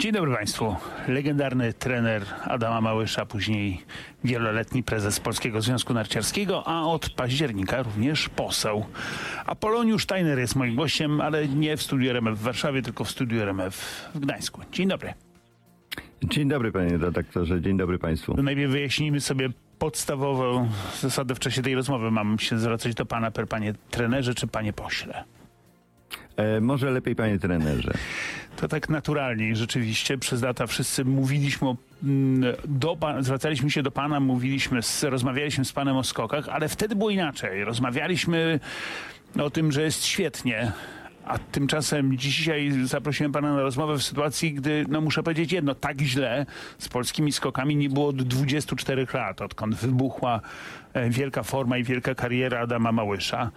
Dzień 0.00 0.12
dobry 0.12 0.34
Państwu. 0.34 0.76
Legendarny 1.08 1.72
trener 1.72 2.22
Adama 2.44 2.80
Małysza, 2.80 3.26
później 3.26 3.82
wieloletni 4.24 4.82
prezes 4.82 5.20
Polskiego 5.20 5.60
Związku 5.60 5.94
Narciarskiego, 5.94 6.68
a 6.68 6.82
od 6.82 7.10
października 7.10 7.82
również 7.82 8.28
poseł. 8.28 8.84
Apoloniusz 9.46 10.02
Steiner 10.02 10.38
jest 10.38 10.56
moim 10.56 10.76
gościem, 10.76 11.20
ale 11.20 11.48
nie 11.48 11.76
w 11.76 11.82
studiu 11.82 12.10
RMF 12.10 12.38
w 12.38 12.42
Warszawie, 12.42 12.82
tylko 12.82 13.04
w 13.04 13.10
studiu 13.10 13.40
RMF 13.40 13.74
w 14.14 14.20
Gdańsku. 14.20 14.60
Dzień 14.72 14.88
dobry. 14.88 15.14
Dzień 16.24 16.48
dobry 16.48 16.72
panie 16.72 16.98
redaktorze, 16.98 17.60
dzień 17.60 17.76
dobry 17.76 17.98
państwu. 17.98 18.34
To 18.34 18.42
najpierw 18.42 18.72
wyjaśnijmy 18.72 19.20
sobie 19.20 19.48
podstawową 19.78 20.68
zasadę 21.00 21.34
w 21.34 21.38
czasie 21.38 21.62
tej 21.62 21.74
rozmowy. 21.74 22.10
Mam 22.10 22.38
się 22.38 22.58
zwracać 22.58 22.94
do 22.94 23.06
pana 23.06 23.30
per 23.30 23.48
panie 23.48 23.74
trenerze 23.90 24.34
czy 24.34 24.46
panie 24.46 24.72
pośle? 24.72 25.24
E, 26.36 26.60
może 26.60 26.90
lepiej 26.90 27.16
panie 27.16 27.38
trenerze. 27.38 27.92
To 28.56 28.68
tak 28.68 28.88
naturalnie 28.88 29.56
rzeczywiście 29.56 30.18
przez 30.18 30.42
lata 30.42 30.66
wszyscy 30.66 31.04
mówiliśmy 31.04 31.68
o, 31.68 31.76
mm, 32.02 32.56
do 32.64 32.96
pan, 32.96 33.24
zwracaliśmy 33.24 33.70
się 33.70 33.82
do 33.82 33.90
pana, 33.90 34.20
mówiliśmy, 34.20 34.82
z, 34.82 35.04
rozmawialiśmy 35.04 35.64
z 35.64 35.72
panem 35.72 35.96
o 35.96 36.04
skokach, 36.04 36.48
ale 36.48 36.68
wtedy 36.68 36.96
było 36.96 37.10
inaczej. 37.10 37.64
Rozmawialiśmy 37.64 38.60
o 39.38 39.50
tym, 39.50 39.72
że 39.72 39.82
jest 39.82 40.04
świetnie. 40.04 40.72
A 41.24 41.38
tymczasem 41.38 42.18
dzisiaj 42.18 42.72
zaprosiłem 42.84 43.32
pana 43.32 43.54
na 43.54 43.60
rozmowę 43.60 43.98
w 43.98 44.02
sytuacji, 44.02 44.54
gdy, 44.54 44.84
no 44.88 45.00
muszę 45.00 45.22
powiedzieć 45.22 45.52
jedno, 45.52 45.74
tak 45.74 46.00
źle 46.00 46.46
z 46.78 46.88
polskimi 46.88 47.32
skokami 47.32 47.76
nie 47.76 47.88
było 47.88 48.08
od 48.08 48.22
24 48.22 49.06
lat, 49.14 49.40
odkąd 49.40 49.74
wybuchła 49.74 50.40
e, 50.92 51.10
wielka 51.10 51.42
forma 51.42 51.78
i 51.78 51.84
wielka 51.84 52.14
kariera 52.14 52.60
Adama 52.60 52.92
Małysza. 52.92 53.50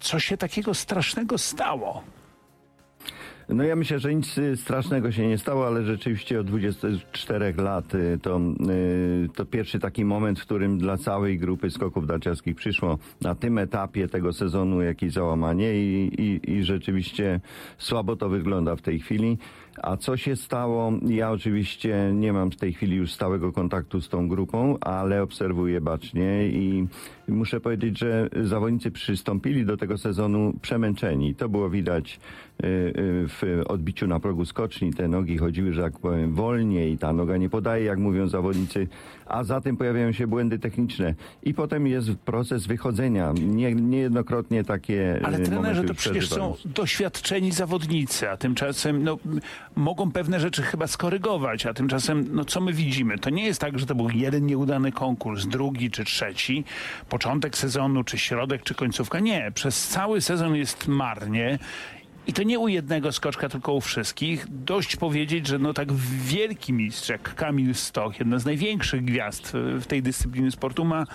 Co 0.00 0.18
się 0.18 0.36
takiego 0.36 0.74
strasznego 0.74 1.38
stało? 1.38 2.02
No 3.48 3.64
ja 3.64 3.76
myślę, 3.76 3.98
że 3.98 4.14
nic 4.14 4.38
y, 4.38 4.56
strasznego 4.56 5.12
się 5.12 5.28
nie 5.28 5.38
stało, 5.38 5.66
ale 5.66 5.84
rzeczywiście 5.84 6.40
od 6.40 6.46
24 6.46 7.54
lat 7.56 7.94
y, 7.94 8.18
to, 8.22 8.40
y, 8.70 9.28
to 9.34 9.44
pierwszy 9.44 9.78
taki 9.78 10.04
moment, 10.04 10.40
w 10.40 10.42
którym 10.42 10.78
dla 10.78 10.96
całej 10.96 11.38
grupy 11.38 11.70
skoków 11.70 12.08
narciarskich 12.08 12.56
przyszło 12.56 12.98
na 13.20 13.34
tym 13.34 13.58
etapie 13.58 14.08
tego 14.08 14.32
sezonu 14.32 14.82
jakieś 14.82 15.12
załamanie 15.12 15.74
i, 15.74 16.12
i, 16.22 16.50
i 16.50 16.64
rzeczywiście 16.64 17.40
słabo 17.78 18.16
to 18.16 18.28
wygląda 18.28 18.76
w 18.76 18.82
tej 18.82 19.00
chwili. 19.00 19.38
A 19.82 19.96
co 19.96 20.16
się 20.16 20.36
stało? 20.36 20.92
Ja 21.08 21.30
oczywiście 21.30 22.10
nie 22.14 22.32
mam 22.32 22.50
w 22.50 22.56
tej 22.56 22.72
chwili 22.72 22.96
już 22.96 23.12
stałego 23.12 23.52
kontaktu 23.52 24.00
z 24.00 24.08
tą 24.08 24.28
grupą, 24.28 24.78
ale 24.80 25.22
obserwuję 25.22 25.80
bacznie 25.80 26.48
i 26.48 26.86
muszę 27.28 27.60
powiedzieć, 27.60 27.98
że 27.98 28.28
zawodnicy 28.42 28.90
przystąpili 28.90 29.66
do 29.66 29.76
tego 29.76 29.98
sezonu 29.98 30.54
przemęczeni. 30.62 31.34
To 31.34 31.48
było 31.48 31.70
widać 31.70 32.20
y, 32.64 32.66
y, 32.66 32.92
w 33.28 33.62
odbiciu 33.66 34.06
na 34.06 34.20
progu 34.20 34.44
skoczni. 34.44 34.92
Te 34.92 35.08
nogi 35.08 35.38
chodziły, 35.38 35.72
że 35.72 35.80
jak 35.82 35.98
powiem, 35.98 36.34
wolniej, 36.34 36.98
ta 36.98 37.12
noga 37.12 37.36
nie 37.36 37.50
podaje, 37.50 37.84
jak 37.84 37.98
mówią 37.98 38.28
zawodnicy, 38.28 38.88
a 39.26 39.44
za 39.44 39.60
tym 39.60 39.76
pojawiają 39.76 40.12
się 40.12 40.26
błędy 40.26 40.58
techniczne. 40.58 41.14
I 41.42 41.54
potem 41.54 41.86
jest 41.86 42.14
proces 42.14 42.66
wychodzenia. 42.66 43.32
Nie, 43.46 43.74
niejednokrotnie 43.74 44.64
takie 44.64 45.20
Ale 45.24 45.38
y, 45.38 45.42
trenerze 45.42 45.74
momenty 45.74 45.88
to 45.88 45.94
przecież 45.94 46.28
są 46.28 46.56
doświadczeni 46.64 47.52
zawodnicy, 47.52 48.30
a 48.30 48.36
tymczasem 48.36 49.04
no, 49.04 49.18
mogą 49.76 50.12
pewne 50.12 50.40
rzeczy 50.40 50.62
chyba 50.62 50.86
skorygować, 50.86 51.66
a 51.66 51.74
tymczasem 51.74 52.28
no, 52.32 52.44
co 52.44 52.60
my 52.60 52.72
widzimy? 52.72 53.18
To 53.18 53.30
nie 53.30 53.44
jest 53.44 53.60
tak, 53.60 53.78
że 53.78 53.86
to 53.86 53.94
był 53.94 54.10
jeden 54.10 54.46
nieudany 54.46 54.92
konkurs, 54.92 55.46
drugi 55.46 55.90
czy 55.90 56.04
trzeci, 56.04 56.64
początek 57.08 57.58
sezonu, 57.58 58.04
czy 58.04 58.18
środek, 58.18 58.62
czy 58.62 58.74
końcówka. 58.74 59.20
Nie, 59.20 59.52
przez 59.54 59.88
cały 59.88 60.20
sezon 60.20 60.56
jest 60.56 60.88
marnie. 60.88 61.58
I 62.26 62.32
to 62.32 62.42
nie 62.42 62.58
u 62.58 62.68
jednego 62.68 63.12
skoczka, 63.12 63.48
tylko 63.48 63.72
u 63.72 63.80
wszystkich. 63.80 64.46
Dość 64.48 64.96
powiedzieć, 64.96 65.46
że 65.46 65.58
no 65.58 65.74
tak 65.74 65.92
wielki 66.26 66.72
mistrz 66.72 67.08
jak 67.08 67.34
Kamil 67.34 67.74
Stoch, 67.74 68.18
jedna 68.18 68.38
z 68.38 68.44
największych 68.44 69.04
gwiazd 69.04 69.54
e, 69.54 69.80
w 69.80 69.86
tej 69.86 70.02
dyscypliny 70.02 70.50
sportu, 70.50 70.84
ma 70.84 71.06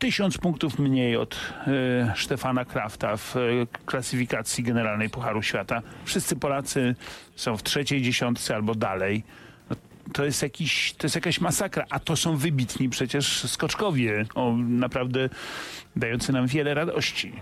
tysiąc 0.00 0.38
punktów 0.38 0.78
mniej 0.78 1.16
od 1.16 1.36
e, 1.66 2.14
Stefana 2.16 2.64
Krafta 2.64 3.16
w 3.16 3.36
e, 3.36 3.40
klasyfikacji 3.86 4.64
generalnej 4.64 5.10
Pucharu 5.10 5.42
Świata. 5.42 5.82
Wszyscy 6.04 6.36
Polacy 6.36 6.94
są 7.36 7.56
w 7.56 7.62
trzeciej 7.62 8.02
dziesiątce 8.02 8.54
albo 8.54 8.74
dalej. 8.74 9.22
No, 9.70 9.76
to 10.12 10.24
jest, 10.24 10.42
jakiś, 10.42 10.92
to 10.92 11.06
jest 11.06 11.14
jakaś 11.14 11.40
masakra, 11.40 11.84
a 11.90 11.98
to 11.98 12.16
są 12.16 12.36
wybitni 12.36 12.88
przecież 12.88 13.50
skoczkowie, 13.50 14.24
o, 14.34 14.56
naprawdę 14.56 15.28
dający 15.96 16.32
nam 16.32 16.46
wiele 16.46 16.74
radości. 16.74 17.32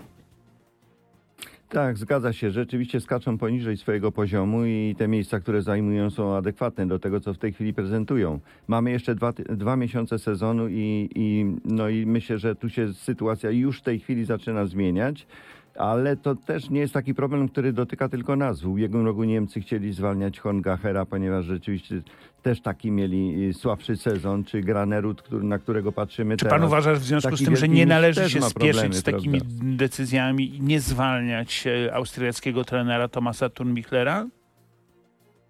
Tak, 1.69 1.97
zgadza 1.97 2.33
się. 2.33 2.51
Rzeczywiście 2.51 3.01
skaczą 3.01 3.37
poniżej 3.37 3.77
swojego 3.77 4.11
poziomu 4.11 4.65
i 4.65 4.95
te 4.97 5.07
miejsca, 5.07 5.39
które 5.39 5.61
zajmują 5.61 6.09
są 6.09 6.35
adekwatne 6.35 6.87
do 6.87 6.99
tego, 6.99 7.19
co 7.19 7.33
w 7.33 7.37
tej 7.37 7.53
chwili 7.53 7.73
prezentują. 7.73 8.39
Mamy 8.67 8.91
jeszcze 8.91 9.15
dwa, 9.15 9.33
dwa 9.33 9.75
miesiące 9.75 10.19
sezonu 10.19 10.67
i, 10.69 11.09
i, 11.15 11.45
no 11.65 11.89
i 11.89 12.05
myślę, 12.05 12.37
że 12.37 12.55
tu 12.55 12.69
się 12.69 12.93
sytuacja 12.93 13.51
już 13.51 13.79
w 13.79 13.81
tej 13.81 13.99
chwili 13.99 14.25
zaczyna 14.25 14.65
zmieniać. 14.65 15.27
Ale 15.79 16.17
to 16.17 16.35
też 16.35 16.69
nie 16.69 16.79
jest 16.79 16.93
taki 16.93 17.13
problem, 17.13 17.49
który 17.49 17.73
dotyka 17.73 18.09
tylko 18.09 18.35
nas. 18.35 18.61
W 18.61 18.67
ubiegłym 18.67 19.05
roku 19.05 19.23
Niemcy 19.23 19.61
chcieli 19.61 19.93
zwalniać 19.93 20.39
Hongachera, 20.39 21.05
ponieważ 21.05 21.45
rzeczywiście 21.45 22.01
też 22.41 22.61
taki 22.61 22.91
mieli 22.91 23.49
y, 23.49 23.53
słabszy 23.53 23.97
sezon, 23.97 24.43
czy 24.43 24.61
Granerud, 24.61 25.21
który, 25.21 25.43
na 25.43 25.59
którego 25.59 25.91
patrzymy 25.91 26.37
Czy 26.37 26.45
teraz. 26.45 26.59
pan 26.59 26.67
uważa 26.67 26.93
w 26.93 27.03
związku 27.03 27.37
z 27.37 27.45
tym, 27.45 27.55
że 27.55 27.67
nie 27.67 27.85
należy 27.85 28.29
się 28.29 28.41
spieszyć 28.41 28.53
problemy, 28.53 28.93
z 28.93 29.03
takimi 29.03 29.39
prawda? 29.39 29.63
decyzjami 29.63 30.55
i 30.55 30.61
nie 30.61 30.79
zwalniać 30.79 31.67
e, 31.67 31.93
austriackiego 31.93 32.63
trenera 32.63 33.07
Tomasa 33.07 33.49
Turnbichlera? 33.49 34.27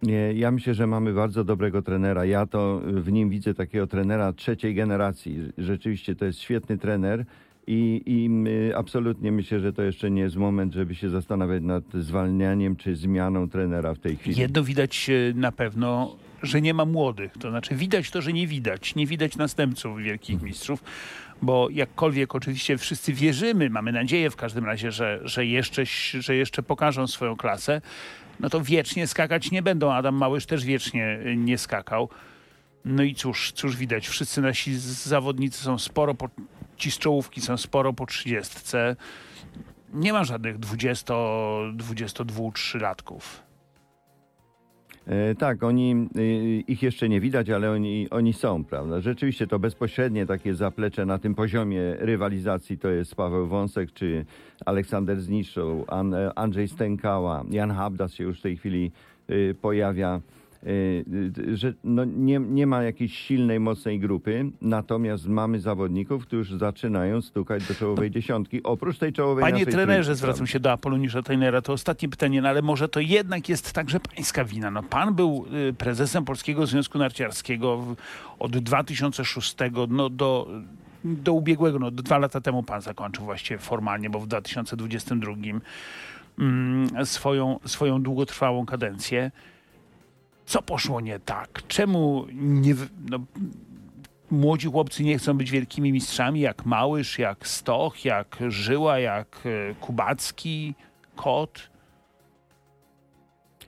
Nie, 0.01 0.33
ja 0.33 0.51
myślę, 0.51 0.73
że 0.73 0.87
mamy 0.87 1.13
bardzo 1.13 1.43
dobrego 1.43 1.81
trenera. 1.81 2.25
Ja 2.25 2.45
to 2.45 2.81
w 2.85 3.11
nim 3.11 3.29
widzę 3.29 3.53
takiego 3.53 3.87
trenera 3.87 4.33
trzeciej 4.33 4.75
generacji. 4.75 5.51
Rzeczywiście 5.57 6.15
to 6.15 6.25
jest 6.25 6.39
świetny 6.39 6.77
trener 6.77 7.25
i, 7.71 8.01
i 8.05 8.29
absolutnie 8.73 9.31
myślę, 9.31 9.59
że 9.59 9.73
to 9.73 9.81
jeszcze 9.81 10.11
nie 10.11 10.21
jest 10.21 10.35
moment, 10.35 10.73
żeby 10.73 10.95
się 10.95 11.09
zastanawiać 11.09 11.63
nad 11.63 11.83
zwalnianiem 11.93 12.75
czy 12.75 12.95
zmianą 12.95 13.49
trenera 13.49 13.93
w 13.93 13.99
tej 13.99 14.15
chwili. 14.15 14.41
Jedno 14.41 14.63
widać 14.63 15.09
e, 15.09 15.33
na 15.33 15.51
pewno, 15.51 16.15
że 16.43 16.61
nie 16.61 16.73
ma 16.73 16.85
młodych. 16.85 17.31
To 17.39 17.49
znaczy 17.49 17.75
widać 17.75 18.11
to, 18.11 18.21
że 18.21 18.33
nie 18.33 18.47
widać. 18.47 18.95
Nie 18.95 19.05
widać 19.07 19.37
następców 19.37 19.97
wielkich 19.97 20.41
mistrzów, 20.41 20.83
bo 21.41 21.69
jakkolwiek 21.69 22.35
oczywiście 22.35 22.77
wszyscy 22.77 23.13
wierzymy, 23.13 23.69
mamy 23.69 23.91
nadzieję 23.91 24.29
w 24.29 24.35
każdym 24.35 24.65
razie, 24.65 24.91
że, 24.91 25.19
że, 25.23 25.45
jeszcze, 25.45 25.83
że 26.19 26.35
jeszcze 26.35 26.63
pokażą 26.63 27.07
swoją 27.07 27.35
klasę, 27.35 27.81
no 28.39 28.49
to 28.49 28.61
wiecznie 28.61 29.07
skakać 29.07 29.51
nie 29.51 29.61
będą. 29.61 29.91
Adam 29.91 30.15
Małysz 30.15 30.45
też 30.45 30.65
wiecznie 30.65 31.19
nie 31.37 31.57
skakał. 31.57 32.09
No 32.85 33.03
i 33.03 33.15
cóż, 33.15 33.51
cóż 33.51 33.77
widać, 33.77 34.07
wszyscy 34.07 34.41
nasi 34.41 34.79
zawodnicy 34.79 35.63
są 35.63 35.77
sporo, 35.77 36.13
po, 36.13 36.29
ci 36.79 36.91
z 36.91 36.97
czołówki 36.97 37.41
są 37.41 37.57
sporo 37.57 37.93
po 37.93 38.05
trzydziestce. 38.05 38.95
Nie 39.93 40.13
ma 40.13 40.23
żadnych 40.23 40.57
20, 40.57 41.13
22, 41.73 42.51
3 42.51 42.79
latków. 42.79 43.43
E, 45.09 45.35
tak, 45.35 45.63
oni, 45.63 46.07
y, 46.17 46.63
ich 46.67 46.83
jeszcze 46.83 47.09
nie 47.09 47.21
widać, 47.21 47.49
ale 47.49 47.71
oni, 47.71 48.09
oni 48.09 48.33
są, 48.33 48.63
prawda? 48.63 49.01
Rzeczywiście 49.01 49.47
to 49.47 49.59
bezpośrednie 49.59 50.25
takie 50.25 50.55
zaplecze 50.55 51.05
na 51.05 51.17
tym 51.17 51.35
poziomie 51.35 51.95
rywalizacji 51.99 52.77
to 52.77 52.89
jest 52.89 53.15
Paweł 53.15 53.47
Wąsek 53.47 53.93
czy 53.93 54.25
Aleksander 54.65 55.21
Zniszczą, 55.21 55.85
An, 55.87 56.15
Andrzej 56.35 56.67
Stękała, 56.67 57.43
Jan 57.49 57.71
Habdas 57.71 58.13
się 58.13 58.23
już 58.23 58.39
w 58.39 58.41
tej 58.41 58.57
chwili 58.57 58.91
y, 59.29 59.55
pojawia. 59.61 60.21
Y, 60.67 61.05
y, 61.37 61.57
że 61.57 61.73
no 61.83 62.05
nie, 62.05 62.39
nie 62.39 62.67
ma 62.67 62.83
jakiejś 62.83 63.17
silnej, 63.17 63.59
mocnej 63.59 63.99
grupy, 63.99 64.51
natomiast 64.61 65.27
mamy 65.27 65.59
zawodników, 65.59 66.25
którzy 66.25 66.57
zaczynają 66.57 67.21
stukać 67.21 67.67
do 67.67 67.75
czołowej 67.75 68.11
dziesiątki, 68.11 68.63
oprócz 68.63 68.97
tej 68.97 69.13
czołowej 69.13 69.41
Panie 69.41 69.65
trenerze, 69.65 70.03
trójki, 70.03 70.17
zwracam 70.17 70.47
się 70.47 70.59
do 70.59 70.71
Apolonisza 70.71 71.21
Trainera. 71.21 71.61
To 71.61 71.73
ostatnie 71.73 72.09
pytanie, 72.09 72.41
no 72.41 72.49
ale 72.49 72.61
może 72.61 72.89
to 72.89 72.99
jednak 72.99 73.49
jest 73.49 73.73
także 73.73 73.99
pańska 73.99 74.45
wina. 74.45 74.71
No, 74.71 74.83
pan 74.83 75.15
był 75.15 75.45
y, 75.69 75.73
prezesem 75.73 76.25
Polskiego 76.25 76.65
Związku 76.65 76.97
Narciarskiego 76.97 77.95
od 78.39 78.57
2006 78.57 79.55
no, 79.89 80.09
do, 80.09 80.47
do 81.03 81.33
ubiegłego, 81.33 81.79
no, 81.79 81.91
dwa 81.91 82.17
lata 82.17 82.41
temu 82.41 82.63
pan 82.63 82.81
zakończył 82.81 83.25
właściwie 83.25 83.57
formalnie, 83.57 84.09
bo 84.09 84.19
w 84.19 84.27
2022 84.27 85.33
mm, 86.39 87.05
swoją, 87.05 87.59
swoją 87.65 88.01
długotrwałą 88.01 88.65
kadencję. 88.65 89.31
Co 90.49 90.61
poszło 90.61 91.01
nie 91.01 91.19
tak? 91.19 91.61
Czemu 91.67 92.25
nie, 92.33 92.75
no, 93.09 93.19
młodzi 94.31 94.67
chłopcy 94.67 95.03
nie 95.03 95.17
chcą 95.17 95.37
być 95.37 95.51
wielkimi 95.51 95.91
mistrzami, 95.91 96.39
jak 96.39 96.65
Małysz, 96.65 97.19
jak 97.19 97.47
Stoch, 97.47 98.05
jak 98.05 98.37
Żyła, 98.47 98.99
jak 98.99 99.41
e, 99.45 99.75
Kubacki, 99.75 100.75
Kot? 101.15 101.69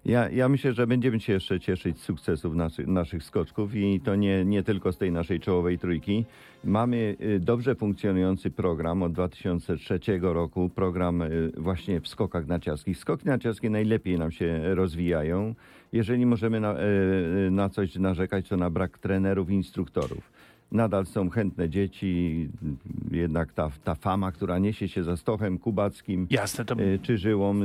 Ja, 0.05 0.29
ja 0.29 0.49
myślę, 0.49 0.73
że 0.73 0.87
będziemy 0.87 1.19
się 1.19 1.33
jeszcze 1.33 1.59
cieszyć 1.59 1.99
z 1.99 2.03
sukcesów 2.03 2.55
naszych, 2.55 2.87
naszych 2.87 3.23
skoczków 3.23 3.75
i 3.75 3.99
to 3.99 4.15
nie, 4.15 4.45
nie 4.45 4.63
tylko 4.63 4.91
z 4.91 4.97
tej 4.97 5.11
naszej 5.11 5.39
czołowej 5.39 5.79
trójki. 5.79 6.25
Mamy 6.63 7.15
y, 7.21 7.39
dobrze 7.39 7.75
funkcjonujący 7.75 8.49
program 8.51 9.03
od 9.03 9.11
2003 9.11 9.99
roku, 10.21 10.69
program 10.69 11.21
y, 11.21 11.51
właśnie 11.57 12.01
w 12.01 12.07
skokach 12.07 12.47
narciarskich. 12.47 12.97
Skoki 12.97 13.25
narciarskie 13.25 13.69
najlepiej 13.69 14.19
nam 14.19 14.31
się 14.31 14.75
rozwijają. 14.75 15.55
Jeżeli 15.91 16.25
możemy 16.25 16.59
na, 16.59 16.75
y, 17.47 17.51
na 17.51 17.69
coś 17.69 17.95
narzekać, 17.95 18.47
to 18.49 18.57
na 18.57 18.69
brak 18.69 18.97
trenerów 18.97 19.49
i 19.49 19.53
instruktorów. 19.53 20.31
Nadal 20.71 21.05
są 21.05 21.29
chętne 21.29 21.69
dzieci, 21.69 22.49
jednak 23.11 23.53
ta, 23.53 23.71
ta 23.83 23.95
fama, 23.95 24.31
która 24.31 24.59
niesie 24.59 24.87
się 24.87 25.03
za 25.03 25.17
Stochem 25.17 25.57
Kubackim 25.57 26.27
Jasne, 26.29 26.65
to 26.65 26.79
y, 26.79 26.99
czy 27.01 27.17
Żyłą, 27.17 27.55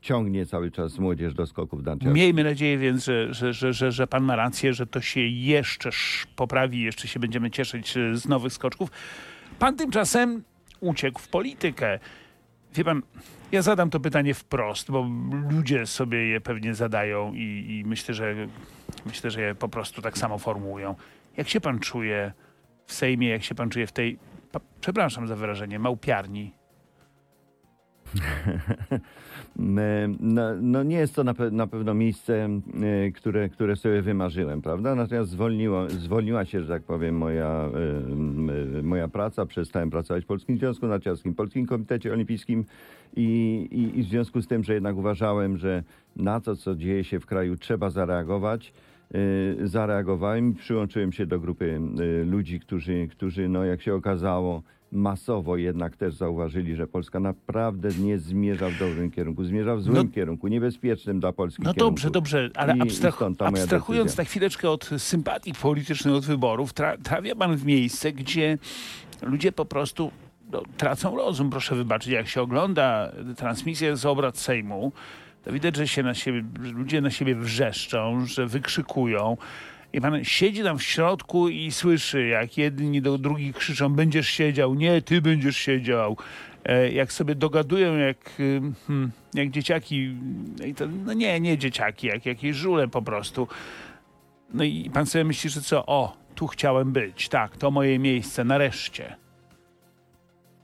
ciągnie 0.00 0.46
cały 0.46 0.70
czas 0.70 0.98
młodzież 0.98 1.34
do 1.34 1.46
skoków 1.46 1.82
narciarskich. 1.84 2.14
Miejmy 2.14 2.44
nadzieję 2.44 2.78
więc, 2.78 3.04
że, 3.04 3.34
że, 3.34 3.52
że, 3.52 3.72
że, 3.72 3.92
że 3.92 4.06
pan 4.06 4.24
ma 4.24 4.36
rację, 4.36 4.74
że 4.74 4.86
to 4.86 5.00
się 5.00 5.20
jeszcze 5.20 5.88
sz- 5.88 6.26
poprawi, 6.36 6.82
jeszcze 6.82 7.08
się 7.08 7.20
będziemy 7.20 7.50
cieszyć 7.50 7.96
e, 7.96 8.16
z 8.16 8.28
nowych 8.28 8.52
skoczków. 8.52 8.90
Pan 9.58 9.76
tymczasem 9.76 10.42
uciekł 10.80 11.20
w 11.20 11.28
politykę. 11.28 11.98
Wie 12.74 12.84
pan, 12.84 13.02
ja 13.52 13.62
zadam 13.62 13.90
to 13.90 14.00
pytanie 14.00 14.34
wprost, 14.34 14.90
bo 14.90 15.06
ludzie 15.50 15.86
sobie 15.86 16.28
je 16.28 16.40
pewnie 16.40 16.74
zadają 16.74 17.32
i, 17.34 17.66
i 17.68 17.84
myślę, 17.88 18.14
że 18.14 18.34
myślę, 19.06 19.30
że 19.30 19.40
je 19.40 19.54
po 19.54 19.68
prostu 19.68 20.02
tak 20.02 20.18
samo 20.18 20.38
formułują. 20.38 20.94
Jak 21.36 21.48
się 21.48 21.60
pan 21.60 21.78
czuje 21.78 22.32
w 22.86 22.92
Sejmie, 22.92 23.28
jak 23.28 23.42
się 23.42 23.54
pan 23.54 23.70
czuje 23.70 23.86
w 23.86 23.92
tej, 23.92 24.18
przepraszam 24.80 25.28
za 25.28 25.36
wyrażenie, 25.36 25.78
małpiarni? 25.78 26.54
No, 29.56 30.42
no 30.60 30.82
nie 30.82 30.96
jest 30.96 31.14
to 31.14 31.24
na, 31.24 31.34
pe- 31.34 31.52
na 31.52 31.66
pewno 31.66 31.94
miejsce, 31.94 32.48
e, 32.82 33.10
które, 33.10 33.48
które 33.48 33.76
sobie 33.76 34.02
wymarzyłem, 34.02 34.62
prawda? 34.62 34.94
Natomiast 34.94 35.30
zwolniło, 35.30 35.90
zwolniła 35.90 36.44
się, 36.44 36.60
że 36.60 36.68
tak 36.68 36.82
powiem, 36.82 37.16
moja, 37.16 37.70
e, 38.78 38.82
moja 38.82 39.08
praca. 39.08 39.46
Przestałem 39.46 39.90
pracować 39.90 40.24
w 40.24 40.26
Polskim 40.26 40.58
Związku 40.58 40.86
Narciarskim, 40.86 41.34
Polskim 41.34 41.66
Komitecie 41.66 42.12
Olimpijskim 42.12 42.64
i, 43.16 43.68
i, 43.70 43.98
i 43.98 44.02
w 44.02 44.06
związku 44.06 44.42
z 44.42 44.46
tym, 44.46 44.64
że 44.64 44.74
jednak 44.74 44.96
uważałem, 44.96 45.56
że 45.56 45.82
na 46.16 46.40
to, 46.40 46.56
co 46.56 46.74
dzieje 46.74 47.04
się 47.04 47.20
w 47.20 47.26
kraju, 47.26 47.56
trzeba 47.56 47.90
zareagować. 47.90 48.72
Zareagowałem 49.62 50.50
i 50.50 50.54
przyłączyłem 50.54 51.12
się 51.12 51.26
do 51.26 51.40
grupy 51.40 51.80
ludzi, 52.24 52.60
którzy, 52.60 53.08
którzy 53.10 53.48
no 53.48 53.64
jak 53.64 53.82
się 53.82 53.94
okazało, 53.94 54.62
masowo 54.94 55.56
jednak 55.56 55.96
też 55.96 56.14
zauważyli, 56.14 56.76
że 56.76 56.86
Polska 56.86 57.20
naprawdę 57.20 57.88
nie 57.98 58.18
zmierza 58.18 58.68
w 58.70 58.78
dobrym 58.78 59.10
kierunku, 59.10 59.44
zmierza 59.44 59.76
w 59.76 59.82
złym 59.82 59.96
No- 59.96 60.04
kierunku, 60.14 60.48
niebezpiecznym 60.48 61.20
dla 61.20 61.32
Polski 61.32 61.62
No 61.62 61.74
kierunku. 61.74 61.90
dobrze, 61.90 62.10
dobrze, 62.10 62.50
ale 62.54 62.76
I- 62.76 62.80
abstrah 62.80 63.18
abstrahując 63.38 64.04
decyzja. 64.06 64.22
na 64.24 64.28
chwileczkę 64.28 64.70
od 64.70 64.90
sympatii 64.98 65.52
politycznych, 65.62 66.14
od 66.14 66.24
wyborów, 66.24 66.72
tra 66.72 66.96
trafia 66.96 67.34
pan 67.34 67.56
w 67.56 67.64
miejsce, 67.64 68.12
gdzie 68.12 68.58
ludzie 69.22 69.52
po 69.52 69.64
prostu 69.64 70.10
no, 70.52 70.62
tracą 70.76 71.16
rozum. 71.16 71.50
Proszę 71.50 71.74
wybaczyć, 71.76 72.12
jak 72.12 72.28
się 72.28 72.42
ogląda 72.42 73.12
transmisję 73.36 73.96
z 73.96 74.06
obrad 74.06 74.38
Sejmu, 74.38 74.92
to 75.44 75.52
widać, 75.52 75.76
że 75.76 75.88
się 75.88 76.02
na 76.02 76.14
siebie, 76.14 76.44
ludzie 76.72 77.00
na 77.00 77.10
siebie 77.10 77.34
wrzeszczą, 77.34 78.26
że 78.26 78.46
wykrzykują. 78.46 79.36
I 79.94 80.00
pan 80.00 80.24
siedzi 80.24 80.62
tam 80.62 80.78
w 80.78 80.82
środku 80.82 81.48
i 81.48 81.72
słyszy, 81.72 82.26
jak 82.26 82.58
jedni 82.58 83.02
do 83.02 83.18
drugich 83.18 83.56
krzyczą, 83.56 83.88
będziesz 83.94 84.28
siedział, 84.28 84.74
nie, 84.74 85.02
ty 85.02 85.20
będziesz 85.22 85.56
siedział. 85.56 86.16
E, 86.64 86.92
Jak 86.92 87.12
sobie 87.12 87.34
dogadują, 87.34 87.96
jak, 87.96 88.30
hmm, 88.86 89.10
jak 89.34 89.50
dzieciaki, 89.50 90.16
to, 90.76 90.86
no 91.04 91.12
nie, 91.12 91.40
nie 91.40 91.58
dzieciaki, 91.58 92.06
jak 92.06 92.26
jakieś 92.26 92.56
żule 92.56 92.88
po 92.88 93.02
prostu. 93.02 93.48
No 94.54 94.64
i 94.64 94.90
pan 94.90 95.06
sobie 95.06 95.24
myśli, 95.24 95.50
że 95.50 95.60
co, 95.60 95.86
o, 95.86 96.16
tu 96.34 96.46
chciałem 96.46 96.92
być, 96.92 97.28
tak, 97.28 97.56
to 97.56 97.70
moje 97.70 97.98
miejsce, 97.98 98.44
nareszcie. 98.44 99.16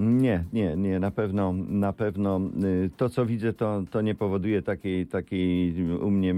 Nie, 0.00 0.44
nie, 0.52 0.76
nie, 0.76 1.00
na 1.00 1.10
pewno, 1.10 1.52
na 1.68 1.92
pewno 1.92 2.40
y, 2.64 2.90
to, 2.96 3.08
co 3.08 3.26
widzę, 3.26 3.52
to, 3.52 3.82
to 3.90 4.00
nie 4.00 4.14
powoduje 4.14 4.62
takiej, 4.62 5.06
takiej 5.06 5.74
u 5.84 6.10
mnie 6.10 6.34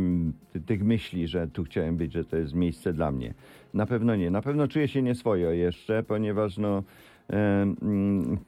tych 0.66 0.84
myśli, 0.84 1.28
że 1.28 1.48
tu 1.48 1.64
chciałem 1.64 1.96
być, 1.96 2.12
że 2.12 2.24
to 2.24 2.36
jest 2.36 2.54
miejsce 2.54 2.92
dla 2.92 3.12
mnie. 3.12 3.34
Na 3.74 3.86
pewno 3.86 4.16
nie. 4.16 4.30
Na 4.30 4.42
pewno 4.42 4.68
czuję 4.68 4.88
się 4.88 5.02
nieswojo 5.02 5.50
jeszcze, 5.50 6.02
ponieważ 6.02 6.58
no, 6.58 6.82
e, 7.30 7.62
mm, 7.82 8.38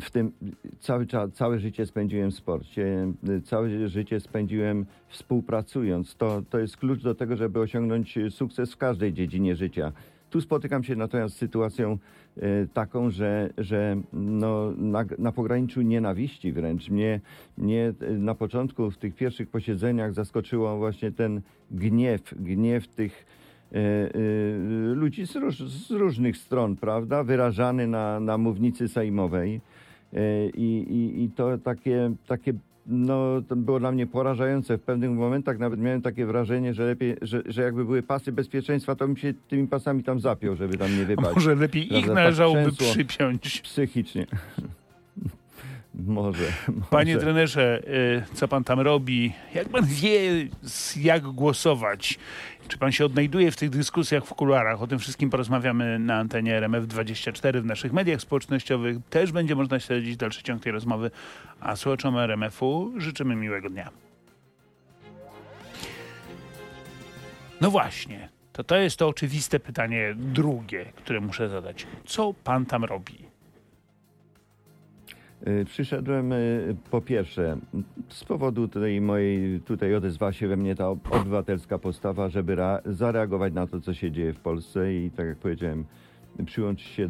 w 0.00 0.10
tym 0.10 0.32
cały, 0.78 1.06
całe 1.32 1.58
życie 1.58 1.86
spędziłem 1.86 2.30
w 2.30 2.34
sporcie, 2.34 3.12
y, 3.28 3.40
całe 3.40 3.88
życie 3.88 4.20
spędziłem 4.20 4.86
współpracując. 5.08 6.16
To, 6.16 6.42
to 6.50 6.58
jest 6.58 6.76
klucz 6.76 7.02
do 7.02 7.14
tego, 7.14 7.36
żeby 7.36 7.60
osiągnąć 7.60 8.18
sukces 8.30 8.72
w 8.72 8.76
każdej 8.76 9.12
dziedzinie 9.12 9.56
życia. 9.56 9.92
Tu 10.36 10.40
spotykam 10.40 10.84
się 10.84 10.96
natomiast 10.96 11.34
z 11.34 11.38
sytuacją 11.38 11.98
e, 12.36 12.66
taką, 12.66 13.10
że, 13.10 13.50
że 13.58 13.96
no, 14.12 14.72
na, 14.76 15.04
na 15.18 15.32
pograniczu 15.32 15.82
nienawiści 15.82 16.52
wręcz. 16.52 16.90
Mnie, 16.90 17.20
mnie 17.58 17.92
e, 18.00 18.10
na 18.10 18.34
początku 18.34 18.90
w 18.90 18.96
tych 18.96 19.14
pierwszych 19.14 19.48
posiedzeniach 19.48 20.14
zaskoczyło 20.14 20.78
właśnie 20.78 21.12
ten 21.12 21.40
gniew, 21.70 22.34
gniew 22.40 22.88
tych 22.88 23.26
e, 23.72 23.78
ludzi 24.94 25.26
z, 25.26 25.36
róż, 25.36 25.58
z 25.58 25.90
różnych 25.90 26.36
stron, 26.36 26.76
prawda, 26.76 27.24
wyrażany 27.24 27.86
na, 27.86 28.20
na 28.20 28.38
mównicy 28.38 28.88
sejmowej. 28.88 29.60
I, 30.54 30.86
i, 30.88 31.22
I 31.22 31.30
to 31.30 31.58
takie, 31.58 32.14
takie 32.26 32.52
no, 32.86 33.42
to 33.48 33.56
było 33.56 33.80
dla 33.80 33.92
mnie 33.92 34.06
porażające. 34.06 34.78
W 34.78 34.82
pewnych 34.82 35.10
momentach 35.10 35.58
nawet 35.58 35.80
miałem 35.80 36.02
takie 36.02 36.26
wrażenie, 36.26 36.74
że 36.74 36.84
lepiej, 36.86 37.16
że, 37.22 37.42
że 37.46 37.62
jakby 37.62 37.84
były 37.84 38.02
pasy 38.02 38.32
bezpieczeństwa, 38.32 38.94
to 38.94 39.06
bym 39.06 39.16
się 39.16 39.34
tymi 39.48 39.68
pasami 39.68 40.02
tam 40.02 40.20
zapiął, 40.20 40.56
żeby 40.56 40.78
tam 40.78 40.96
nie 40.96 41.02
A 41.02 41.06
wypaść. 41.06 41.34
może 41.34 41.54
lepiej 41.54 41.98
ich 41.98 42.06
tak 42.06 42.14
należałoby 42.14 42.72
przypiąć. 42.72 43.60
Psychicznie. 43.60 44.26
Może, 45.96 46.44
może. 46.68 46.86
Panie 46.90 47.16
trenerze, 47.16 47.82
y, 48.32 48.34
co 48.34 48.48
pan 48.48 48.64
tam 48.64 48.80
robi? 48.80 49.32
Jak 49.54 49.68
pan 49.68 49.84
wie, 49.86 50.20
jak 50.96 51.22
głosować? 51.22 52.18
Czy 52.68 52.78
pan 52.78 52.92
się 52.92 53.04
odnajduje 53.04 53.50
w 53.50 53.56
tych 53.56 53.70
dyskusjach 53.70 54.24
w 54.24 54.34
kuluarach? 54.34 54.82
O 54.82 54.86
tym 54.86 54.98
wszystkim 54.98 55.30
porozmawiamy 55.30 55.98
na 55.98 56.18
antenie 56.18 56.60
RMF24 56.60 57.60
w 57.60 57.64
naszych 57.64 57.92
mediach 57.92 58.20
społecznościowych. 58.20 58.96
Też 59.10 59.32
będzie 59.32 59.54
można 59.54 59.80
śledzić 59.80 60.16
dalszy 60.16 60.42
ciąg 60.42 60.62
tej 60.62 60.72
rozmowy. 60.72 61.10
A 61.60 61.76
słuchaczom 61.76 62.18
RMF-u 62.18 62.92
życzymy 62.96 63.36
miłego 63.36 63.70
dnia. 63.70 63.90
No 67.60 67.70
właśnie, 67.70 68.28
to 68.52 68.64
to 68.64 68.76
jest 68.76 68.96
to 68.96 69.08
oczywiste 69.08 69.60
pytanie 69.60 70.14
drugie, 70.16 70.92
które 70.96 71.20
muszę 71.20 71.48
zadać. 71.48 71.86
Co 72.06 72.34
pan 72.44 72.66
tam 72.66 72.84
robi? 72.84 73.35
Y, 75.46 75.64
Przyszedłem 75.64 76.32
y, 76.32 76.76
po 76.90 77.00
pierwsze 77.00 77.56
z 78.08 78.24
powodu 78.24 78.68
tej 78.68 79.00
mojej, 79.00 79.60
tutaj 79.60 79.94
odezwała 79.94 80.32
się 80.32 80.48
we 80.48 80.56
mnie 80.56 80.74
ta 80.74 80.88
ob- 80.88 81.12
obywatelska 81.12 81.78
postawa, 81.78 82.28
żeby 82.28 82.56
rea- 82.56 82.80
zareagować 82.92 83.52
na 83.52 83.66
to, 83.66 83.80
co 83.80 83.94
się 83.94 84.10
dzieje 84.10 84.32
w 84.32 84.40
Polsce 84.40 84.94
i 84.94 85.10
tak 85.10 85.26
jak 85.26 85.36
powiedziałem, 85.38 85.84
przyłączyć 86.46 86.86
się 86.88 87.08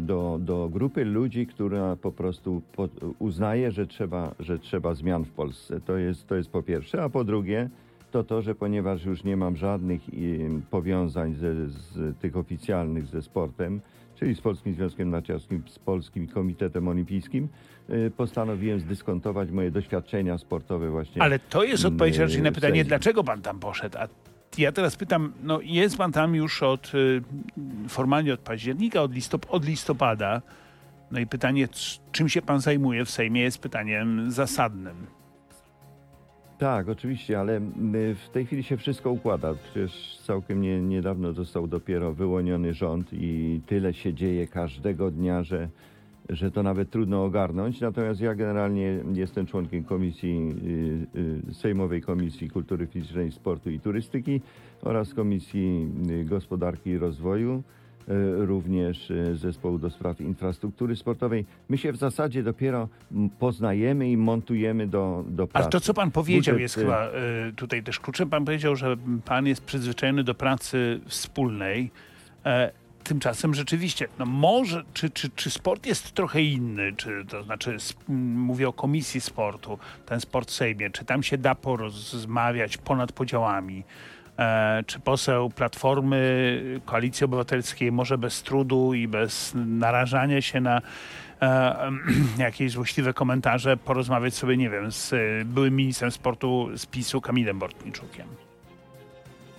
do, 0.00 0.38
do 0.42 0.68
grupy 0.72 1.04
ludzi, 1.04 1.46
która 1.46 1.96
po 1.96 2.12
prostu 2.12 2.62
po, 2.76 2.88
uznaje, 3.18 3.70
że 3.70 3.86
trzeba, 3.86 4.34
że 4.40 4.58
trzeba 4.58 4.94
zmian 4.94 5.24
w 5.24 5.30
Polsce. 5.30 5.80
To 5.80 5.96
jest, 5.96 6.26
to 6.26 6.34
jest 6.34 6.50
po 6.50 6.62
pierwsze, 6.62 7.02
a 7.02 7.08
po 7.08 7.24
drugie 7.24 7.68
to 8.10 8.24
to, 8.24 8.42
że 8.42 8.54
ponieważ 8.54 9.04
już 9.04 9.24
nie 9.24 9.36
mam 9.36 9.56
żadnych 9.56 10.08
y, 10.08 10.50
powiązań 10.70 11.34
ze, 11.34 11.68
z 11.68 12.16
tych 12.18 12.36
oficjalnych 12.36 13.06
ze 13.06 13.22
sportem, 13.22 13.80
czyli 14.18 14.34
z 14.34 14.40
Polskim 14.40 14.74
Związkiem 14.74 15.10
Narciarskim, 15.10 15.62
z 15.66 15.78
Polskim 15.78 16.26
Komitetem 16.26 16.88
Olimpijskim, 16.88 17.48
y, 17.90 18.10
postanowiłem 18.16 18.80
zdyskontować 18.80 19.50
moje 19.50 19.70
doświadczenia 19.70 20.38
sportowe 20.38 20.90
właśnie. 20.90 21.22
Ale 21.22 21.38
to 21.38 21.64
jest 21.64 21.84
odpowiedź 21.84 22.16
raczej 22.16 22.42
na 22.42 22.52
pytanie, 22.52 22.84
dlaczego 22.84 23.24
pan 23.24 23.42
tam 23.42 23.58
poszedł. 23.58 23.98
A 23.98 24.08
ja 24.58 24.72
teraz 24.72 24.96
pytam, 24.96 25.32
no 25.42 25.60
jest 25.62 25.96
pan 25.96 26.12
tam 26.12 26.34
już 26.34 26.62
od 26.62 26.94
y, 26.94 27.22
formalnie 27.88 28.34
od 28.34 28.40
października, 28.40 29.02
od, 29.02 29.14
listop 29.14 29.46
od 29.48 29.64
listopada. 29.64 30.42
No 31.10 31.18
i 31.18 31.26
pytanie, 31.26 31.68
czym 32.12 32.28
się 32.28 32.42
pan 32.42 32.60
zajmuje 32.60 33.04
w 33.04 33.10
Sejmie, 33.10 33.40
jest 33.40 33.58
pytaniem 33.58 34.30
zasadnym. 34.30 35.15
Tak, 36.58 36.88
oczywiście, 36.88 37.40
ale 37.40 37.60
w 38.14 38.28
tej 38.32 38.46
chwili 38.46 38.62
się 38.62 38.76
wszystko 38.76 39.10
układa. 39.10 39.54
Przecież 39.54 40.18
całkiem 40.22 40.60
nie, 40.60 40.80
niedawno 40.80 41.32
został 41.32 41.66
dopiero 41.66 42.12
wyłoniony 42.12 42.74
rząd 42.74 43.12
i 43.12 43.60
tyle 43.66 43.94
się 43.94 44.14
dzieje 44.14 44.46
każdego 44.46 45.10
dnia, 45.10 45.42
że, 45.42 45.68
że 46.28 46.50
to 46.50 46.62
nawet 46.62 46.90
trudno 46.90 47.24
ogarnąć. 47.24 47.80
Natomiast 47.80 48.20
ja 48.20 48.34
generalnie 48.34 48.98
jestem 49.14 49.46
członkiem 49.46 49.84
komisji, 49.84 50.54
y, 51.14 51.50
y, 51.50 51.54
Sejmowej 51.54 52.02
Komisji 52.02 52.50
Kultury 52.50 52.86
Fizycznej, 52.86 53.32
Sportu 53.32 53.70
i 53.70 53.80
Turystyki 53.80 54.40
oraz 54.82 55.14
Komisji 55.14 55.88
y, 56.10 56.24
Gospodarki 56.24 56.90
i 56.90 56.98
Rozwoju, 56.98 57.62
również 58.36 59.10
y, 59.10 59.36
Zespołu 59.36 59.78
do 59.78 59.90
Spraw 59.90 60.20
Infrastruktury 60.20 60.96
Sportowej. 60.96 61.44
My 61.68 61.78
się 61.78 61.92
w 61.92 61.96
zasadzie 61.96 62.42
dopiero 62.42 62.88
poznajemy 63.38 64.10
i 64.10 64.16
montujemy 64.16 64.86
do, 64.86 65.24
do 65.28 65.46
pracy. 65.46 65.64
Ale 65.64 65.70
to, 65.72 65.80
co 65.80 65.94
pan 65.94 66.10
powiedział, 66.10 66.54
Budżet, 66.54 66.60
jest 66.60 66.76
y, 66.76 66.80
chyba 66.80 67.08
tutaj 67.56 67.82
też 67.82 68.00
kluczem. 68.00 68.30
Pan 68.30 68.44
powiedział, 68.44 68.76
że 68.76 68.96
pan 69.24 69.46
jest 69.46 69.64
przyzwyczajony 69.64 70.24
do 70.24 70.34
pracy 70.34 71.00
wspólnej. 71.06 71.90
E, 72.44 72.70
tymczasem 73.04 73.54
rzeczywiście, 73.54 74.08
no 74.18 74.26
może, 74.26 74.84
czy, 74.94 75.10
czy, 75.10 75.30
czy 75.30 75.50
sport 75.50 75.86
jest 75.86 76.12
trochę 76.12 76.42
inny, 76.42 76.92
czy 76.96 77.24
to 77.28 77.42
znaczy, 77.42 77.70
sp- 77.88 78.02
mówię 78.36 78.68
o 78.68 78.72
komisji 78.72 79.20
sportu, 79.20 79.78
ten 80.06 80.20
sport 80.20 80.48
w 80.50 80.54
Sejmie, 80.54 80.90
czy 80.90 81.04
tam 81.04 81.22
się 81.22 81.38
da 81.38 81.54
porozmawiać 81.54 82.76
ponad 82.76 83.12
podziałami? 83.12 83.84
E, 84.38 84.82
czy 84.86 85.00
poseł 85.00 85.50
Platformy 85.50 86.80
Koalicji 86.84 87.24
Obywatelskiej 87.24 87.92
może 87.92 88.18
bez 88.18 88.42
trudu 88.42 88.94
i 88.94 89.08
bez 89.08 89.52
narażania 89.66 90.40
się 90.42 90.60
na 90.60 90.80
e, 91.42 91.76
jakieś 92.38 92.72
złośliwe 92.72 93.12
komentarze 93.14 93.76
porozmawiać 93.76 94.34
sobie, 94.34 94.56
nie 94.56 94.70
wiem, 94.70 94.92
z 94.92 95.12
e, 95.12 95.16
byłym 95.44 95.76
ministrem 95.76 96.10
sportu 96.10 96.68
z 96.76 96.86
PiSu 96.86 97.20
Kamilem 97.20 97.58
Bortniczukiem? 97.58 98.26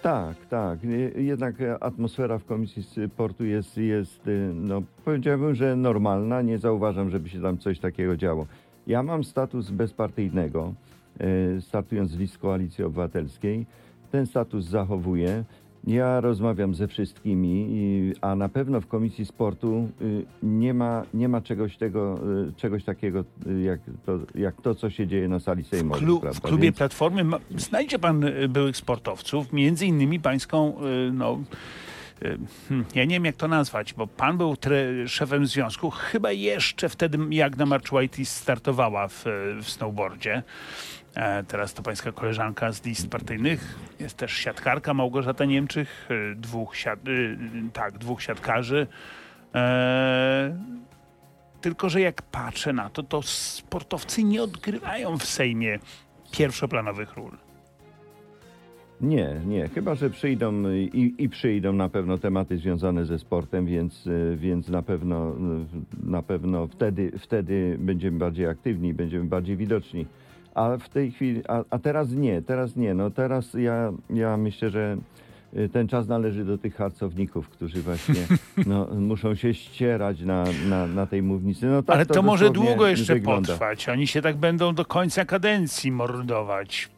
Tak, 0.01 0.35
tak. 0.49 0.83
Je- 0.83 1.23
Jednak 1.23 1.61
e, 1.61 1.83
atmosfera 1.83 2.37
w 2.37 2.45
Komisji 2.45 2.83
Sportu 3.13 3.45
jest, 3.45 3.77
jest 3.77 4.27
y, 4.27 4.51
no, 4.55 4.81
powiedziałbym, 5.05 5.55
że 5.55 5.75
normalna. 5.75 6.41
Nie 6.41 6.57
zauważam, 6.57 7.09
żeby 7.09 7.29
się 7.29 7.41
tam 7.41 7.57
coś 7.57 7.79
takiego 7.79 8.17
działo. 8.17 8.45
Ja 8.87 9.03
mam 9.03 9.23
status 9.23 9.69
bezpartyjnego, 9.71 10.73
e, 11.19 11.61
startując 11.61 12.11
z 12.11 12.17
list 12.17 12.37
Koalicji 12.37 12.83
Obywatelskiej. 12.83 13.65
Ten 14.11 14.25
status 14.25 14.65
zachowuję. 14.65 15.43
Ja 15.87 16.21
rozmawiam 16.21 16.75
ze 16.75 16.87
wszystkimi, 16.87 17.67
a 18.21 18.35
na 18.35 18.49
pewno 18.49 18.81
w 18.81 18.87
Komisji 18.87 19.25
Sportu 19.25 19.89
y, 20.01 20.25
nie 20.43 20.73
ma, 20.73 21.03
nie 21.13 21.27
ma 21.29 21.41
czegoś, 21.41 21.77
tego, 21.77 22.19
y, 22.49 22.53
czegoś 22.53 22.83
takiego 22.83 23.23
y, 23.47 23.61
jak 23.61 23.79
to, 24.05 24.19
jak 24.35 24.61
to, 24.61 24.75
co 24.75 24.89
się 24.89 25.07
dzieje 25.07 25.27
na 25.27 25.39
sali 25.39 25.63
W, 25.63 25.67
sejmowej. 25.67 26.05
w 26.17 26.19
prawda? 26.19 26.47
klubie 26.47 26.63
Więc- 26.63 26.77
Platformy 26.77 27.23
ma, 27.23 27.39
znajdzie 27.57 27.99
pan 27.99 28.25
byłych 28.49 28.77
sportowców, 28.77 29.53
między 29.53 29.85
innymi 29.85 30.19
pańską, 30.19 30.73
no, 31.13 31.39
hmm, 32.69 32.85
ja 32.95 33.03
nie 33.05 33.15
wiem 33.15 33.25
jak 33.25 33.35
to 33.35 33.47
nazwać, 33.47 33.93
bo 33.93 34.07
pan 34.07 34.37
był 34.37 34.55
tre, 34.57 35.07
szefem 35.07 35.45
związku, 35.47 35.89
chyba 35.89 36.31
jeszcze 36.31 36.89
wtedy 36.89 37.17
Jagna 37.29 37.65
Marczułajtis 37.65 38.29
startowała 38.31 39.07
w, 39.07 39.23
w 39.63 39.69
snowboardzie. 39.69 40.43
E, 41.17 41.43
teraz 41.43 41.73
to 41.73 41.83
pańska 41.83 42.11
koleżanka 42.11 42.71
z 42.71 42.85
list 42.85 43.09
partyjnych. 43.09 43.75
Jest 43.99 44.17
też 44.17 44.33
siatkarka 44.33 44.93
Małgorzata 44.93 45.45
Niemczych, 45.45 46.09
y, 46.11 46.35
dwóch, 46.35 46.75
siat, 46.75 47.07
y, 47.07 47.37
tak, 47.73 47.97
dwóch 47.97 48.21
siatkarzy. 48.21 48.87
E, 49.55 50.57
tylko, 51.61 51.89
że 51.89 52.01
jak 52.01 52.21
patrzę 52.21 52.73
na 52.73 52.89
to, 52.89 53.03
to 53.03 53.21
sportowcy 53.21 54.23
nie 54.23 54.43
odgrywają 54.43 55.17
w 55.17 55.25
Sejmie 55.25 55.79
pierwszoplanowych 56.31 57.15
ról. 57.15 57.31
Nie, 59.01 59.41
nie. 59.45 59.69
Chyba, 59.69 59.95
że 59.95 60.09
przyjdą 60.09 60.69
i, 60.71 61.15
i 61.17 61.29
przyjdą 61.29 61.73
na 61.73 61.89
pewno 61.89 62.17
tematy 62.17 62.57
związane 62.57 63.05
ze 63.05 63.19
sportem, 63.19 63.65
więc, 63.65 64.09
więc 64.35 64.69
na 64.69 64.81
pewno, 64.81 65.35
na 66.03 66.21
pewno 66.21 66.67
wtedy, 66.67 67.11
wtedy 67.19 67.77
będziemy 67.79 68.17
bardziej 68.17 68.47
aktywni, 68.47 68.93
będziemy 68.93 69.25
bardziej 69.25 69.57
widoczni. 69.57 70.05
A 70.57 70.77
w 70.77 70.89
tej 70.89 71.11
chwili, 71.11 71.41
a, 71.47 71.63
a 71.69 71.79
teraz 71.79 72.11
nie, 72.11 72.41
teraz 72.41 72.75
nie. 72.75 72.93
No 72.93 73.09
teraz 73.11 73.53
ja, 73.53 73.91
ja 74.09 74.37
myślę, 74.37 74.69
że 74.69 74.97
y, 75.57 75.69
ten 75.69 75.87
czas 75.87 76.07
należy 76.07 76.45
do 76.45 76.57
tych 76.57 76.75
harcowników, 76.75 77.49
którzy 77.49 77.81
właśnie 77.81 78.15
no, 78.67 78.87
muszą 78.95 79.35
się 79.35 79.53
ścierać 79.53 80.21
na, 80.21 80.43
na, 80.69 80.87
na 80.87 81.05
tej 81.05 81.23
mównicy. 81.23 81.65
No, 81.65 81.83
tak 81.83 81.95
Ale 81.95 82.05
to, 82.05 82.21
może 82.21 82.45
dosłownie 82.45 82.69
długo 82.69 82.87
jeszcze 82.87 83.13
wygląda. 83.13 83.47
potrwać. 83.53 83.89
Oni 83.89 84.07
się 84.07 84.21
tak 84.21 84.37
będą 84.37 84.75
do 84.75 84.85
końca 84.85 85.25
kadencji 85.25 85.91
mordować. 85.91 86.89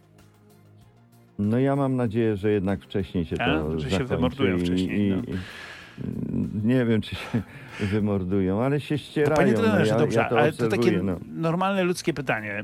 No 1.40 1.60
ja 1.60 1.76
mam 1.76 1.96
nadzieję, 1.96 2.36
że 2.36 2.52
jednak 2.52 2.82
wcześniej 2.82 3.26
się 3.26 3.36
A, 3.42 3.46
to 3.46 3.80
że 3.80 3.90
się 3.92 4.04
wymordują 4.04 4.58
i- 4.58 4.60
wcześniej, 4.60 5.08
I, 5.08 5.10
no. 5.10 5.16
i, 5.18 6.68
nie 6.68 6.86
wiem, 6.86 7.02
czy 7.02 7.16
się 7.16 7.42
wymordują, 7.80 8.62
ale 8.64 8.80
się 8.80 8.96
To 8.96 9.04
ścierają. 9.04 9.36
panie 9.36 9.52
no, 9.54 9.60
trenerze, 9.60 9.92
ja, 9.92 9.98
dobrze, 10.00 10.20
ja 10.20 10.30
to 10.30 10.40
ale 10.40 10.52
to 10.54 10.68
takie 10.68 10.92
no. 11.04 11.20
normalne 11.36 11.84
ludzkie 11.84 12.14
pytanie. 12.14 12.64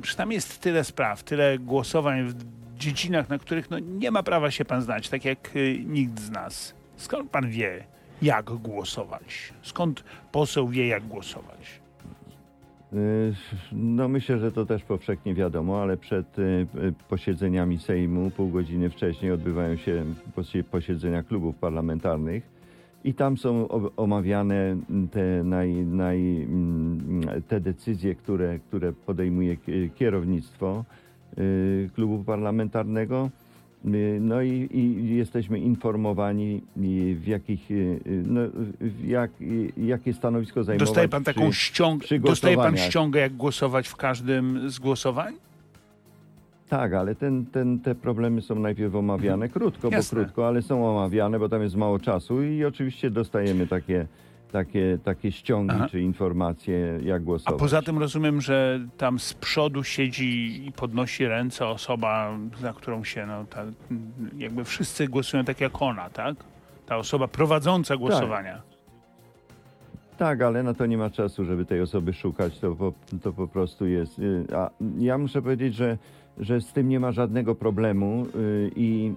Przecież 0.00 0.16
tam 0.16 0.32
jest 0.32 0.58
tyle 0.60 0.84
spraw, 0.84 1.22
tyle 1.22 1.58
głosowań 1.58 2.24
w 2.24 2.34
dziedzinach, 2.78 3.28
na 3.28 3.38
których 3.38 3.70
no, 3.70 3.78
nie 3.78 4.10
ma 4.10 4.22
prawa 4.22 4.50
się 4.50 4.64
pan 4.64 4.82
znać, 4.82 5.08
tak 5.08 5.24
jak 5.24 5.56
y, 5.56 5.78
nikt 5.86 6.20
z 6.20 6.30
nas. 6.30 6.74
Skąd 6.96 7.30
pan 7.30 7.48
wie, 7.50 7.84
jak 8.22 8.44
głosować? 8.44 9.52
Skąd 9.62 10.04
poseł 10.32 10.68
wie, 10.68 10.86
jak 10.86 11.06
głosować? 11.06 11.80
Y, 12.92 13.34
No 13.72 14.08
myślę, 14.08 14.38
że 14.38 14.52
to 14.52 14.66
też 14.66 14.82
powszechnie 14.82 15.34
wiadomo, 15.34 15.82
ale 15.82 15.96
przed 15.96 16.38
y, 16.38 16.66
posiedzeniami 17.08 17.78
Sejmu, 17.78 18.30
pół 18.30 18.48
godziny 18.48 18.90
wcześniej 18.90 19.32
odbywają 19.32 19.76
się 19.76 20.04
posie- 20.36 20.64
posiedzenia 20.64 21.22
klubów 21.22 21.56
parlamentarnych 21.56 22.59
i 23.04 23.14
tam 23.14 23.36
są 23.36 23.68
omawiane 23.96 24.76
te, 25.10 25.42
naj, 25.44 25.72
naj, 25.74 26.18
mm, 26.42 27.20
te 27.48 27.60
decyzje, 27.60 28.14
które, 28.14 28.58
które 28.58 28.92
podejmuje 28.92 29.56
ki- 29.56 29.90
kierownictwo 29.94 30.84
y, 31.38 31.90
klubu 31.94 32.24
parlamentarnego. 32.24 33.30
Y, 33.84 34.18
No 34.20 34.42
i, 34.42 34.68
i 34.72 35.16
jesteśmy 35.16 35.58
informowani, 35.58 36.62
y, 36.76 37.14
w 37.14 37.26
jakich, 37.26 37.68
no, 38.26 38.40
w 38.80 39.04
jak, 39.08 39.30
jakie 39.76 40.12
stanowisko 40.12 40.64
zajmować. 40.64 40.88
Dostaje 40.88 41.08
pan 41.08 41.24
taką 41.24 41.52
ściągę, 41.52 42.06
dostaje 42.18 42.56
pan 42.56 42.76
ściągę, 42.76 43.20
jak 43.20 43.32
głosować 43.36 43.88
w 43.88 43.96
każdym 43.96 44.70
z 44.70 44.78
głosowań? 44.78 45.34
Tak, 46.70 46.92
ale 46.92 47.14
ten, 47.14 47.46
ten, 47.46 47.78
te 47.80 47.94
problemy 47.94 48.42
są 48.42 48.54
najpierw 48.54 48.94
omawiane 48.94 49.48
krótko, 49.48 49.88
Jasne. 49.90 50.18
bo 50.18 50.24
krótko, 50.24 50.46
ale 50.48 50.62
są 50.62 50.90
omawiane, 50.90 51.38
bo 51.38 51.48
tam 51.48 51.62
jest 51.62 51.76
mało 51.76 51.98
czasu 51.98 52.42
i 52.42 52.64
oczywiście 52.64 53.10
dostajemy 53.10 53.66
takie, 53.66 54.06
takie, 54.52 54.98
takie 55.04 55.32
ściągi 55.32 55.74
Aha. 55.74 55.88
czy 55.90 56.00
informacje, 56.00 56.98
jak 57.02 57.22
A 57.22 57.24
głosować. 57.24 57.60
poza 57.60 57.82
tym 57.82 57.98
rozumiem, 57.98 58.40
że 58.40 58.80
tam 58.98 59.18
z 59.18 59.34
przodu 59.34 59.84
siedzi 59.84 60.66
i 60.68 60.72
podnosi 60.72 61.26
ręce 61.26 61.66
osoba, 61.66 62.38
za 62.60 62.72
którą 62.72 63.04
się, 63.04 63.26
no, 63.26 63.44
ta, 63.44 63.64
jakby 64.38 64.64
wszyscy 64.64 65.08
głosują 65.08 65.44
tak 65.44 65.60
jak 65.60 65.82
ona, 65.82 66.10
tak? 66.10 66.36
Ta 66.86 66.96
osoba 66.96 67.28
prowadząca 67.28 67.96
głosowania. 67.96 68.62
Tak, 70.18 70.42
ale 70.42 70.62
na 70.62 70.74
to 70.74 70.86
nie 70.86 70.98
ma 70.98 71.10
czasu, 71.10 71.44
żeby 71.44 71.64
tej 71.64 71.80
osoby 71.80 72.12
szukać, 72.12 72.58
to 72.58 72.74
po, 72.74 72.92
to 73.22 73.32
po 73.32 73.48
prostu 73.48 73.86
jest. 73.86 74.18
y, 74.18 74.44
A 74.56 74.70
ja 74.98 75.18
muszę 75.18 75.42
powiedzieć, 75.42 75.74
że, 75.74 75.98
że 76.40 76.60
z 76.60 76.72
tym 76.72 76.88
nie 76.88 77.00
ma 77.00 77.12
żadnego 77.12 77.54
problemu 77.54 78.26
y, 78.34 78.70
i, 78.76 79.12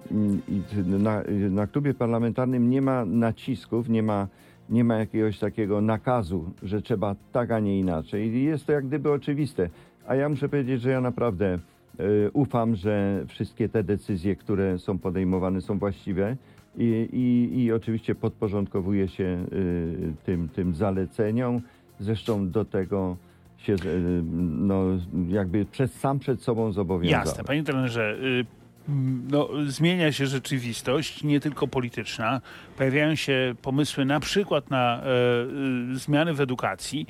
i 0.48 0.62
na, 0.86 1.24
na 1.50 1.68
klubie 1.68 1.94
parlamentarnym 1.94 2.70
nie 2.70 2.82
ma 2.82 3.06
nacisków, 3.06 3.89
nie 3.89 4.03
ma, 4.03 4.27
nie 4.70 4.84
ma 4.84 4.96
jakiegoś 4.96 5.39
takiego 5.39 5.82
nakazu, 5.82 6.51
że 6.63 6.82
trzeba 6.82 7.15
tak, 7.32 7.51
a 7.51 7.60
nie 7.60 7.80
inaczej. 7.80 8.27
I 8.27 8.44
jest 8.44 8.65
to 8.65 8.72
jak 8.72 8.88
gdyby 8.88 9.12
oczywiste. 9.12 9.70
A 10.08 10.15
ja 10.15 10.30
muszę 10.30 10.50
powiedzieć, 10.50 10.82
że 10.82 10.89
ja 10.89 11.01
naprawdę 11.01 11.60
y, 12.00 12.32
ufam, 12.34 12.75
że 12.75 13.25
wszystkie 13.27 13.70
te 13.70 13.84
decyzje, 13.84 14.36
które 14.36 14.80
są 14.80 15.00
podejmowane, 15.00 15.62
są 15.62 15.80
właściwe. 15.80 16.38
I, 16.77 17.10
i, 17.13 17.60
i 17.63 17.72
oczywiście 17.72 18.15
podporządkowuje 18.15 19.08
się 19.08 19.46
y, 19.53 20.13
tym, 20.25 20.50
tym 20.50 20.75
zaleceniom. 20.75 21.62
Zresztą 22.00 22.50
do 22.50 22.65
tego 22.65 23.18
się 23.63 23.74
y, 23.74 23.77
no, 24.41 24.84
jakby 25.27 25.65
przez, 25.65 25.93
sam 25.93 26.20
przed 26.20 26.41
sobą 26.41 26.72
zobowiązał. 26.72 27.20
Jasne, 27.20 27.43
panie 27.43 27.63
trenerze, 27.63 28.15
y, 28.24 28.46
no, 29.29 29.50
zmienia 29.67 30.12
się 30.12 30.27
rzeczywistość, 30.27 31.24
nie 31.24 31.39
tylko 31.39 31.67
polityczna. 31.67 32.41
Pojawiają 32.77 33.15
się 33.15 33.55
pomysły 33.62 34.05
na 34.05 34.20
przykład 34.20 34.70
na 34.70 35.01
e, 35.03 35.93
y, 35.93 35.98
zmiany 35.98 36.34
w 36.34 36.41
edukacji. 36.41 37.08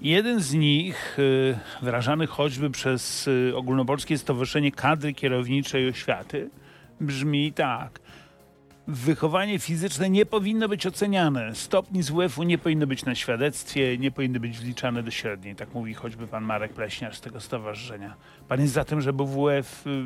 Jeden 0.00 0.40
z 0.40 0.54
nich, 0.54 1.18
y, 1.18 1.58
wyrażany 1.82 2.26
choćby 2.26 2.70
przez 2.70 3.28
Ogólnopolskie 3.54 4.18
Stowarzyszenie 4.18 4.72
Kadry 4.72 5.12
Kierowniczej 5.12 5.88
Oświaty, 5.88 6.50
brzmi 7.00 7.52
tak. 7.52 8.00
Wychowanie 8.88 9.58
fizyczne 9.58 10.10
nie 10.10 10.26
powinno 10.26 10.68
być 10.68 10.86
oceniane. 10.86 11.54
Stopni 11.54 12.02
z 12.02 12.10
WF-u 12.10 12.42
nie 12.42 12.58
powinny 12.58 12.86
być 12.86 13.04
na 13.04 13.14
świadectwie, 13.14 13.98
nie 13.98 14.10
powinny 14.10 14.40
być 14.40 14.58
wliczane 14.58 15.02
do 15.02 15.10
średniej. 15.10 15.54
Tak 15.56 15.74
mówi 15.74 15.94
choćby 15.94 16.26
pan 16.26 16.44
Marek 16.44 16.72
Pleśniarz 16.72 17.16
z 17.16 17.20
tego 17.20 17.40
stowarzyszenia. 17.40 18.14
Pan 18.48 18.60
jest 18.60 18.72
za 18.72 18.84
tym, 18.84 19.00
żeby 19.00 19.24
WF 19.24 19.86
y, 19.86 20.04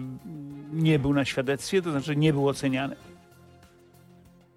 nie 0.73 0.99
był 0.99 1.15
na 1.15 1.25
świadectwie, 1.25 1.83
to 1.83 1.91
znaczy 1.91 2.17
nie 2.17 2.33
był 2.33 2.49
oceniany? 2.49 2.97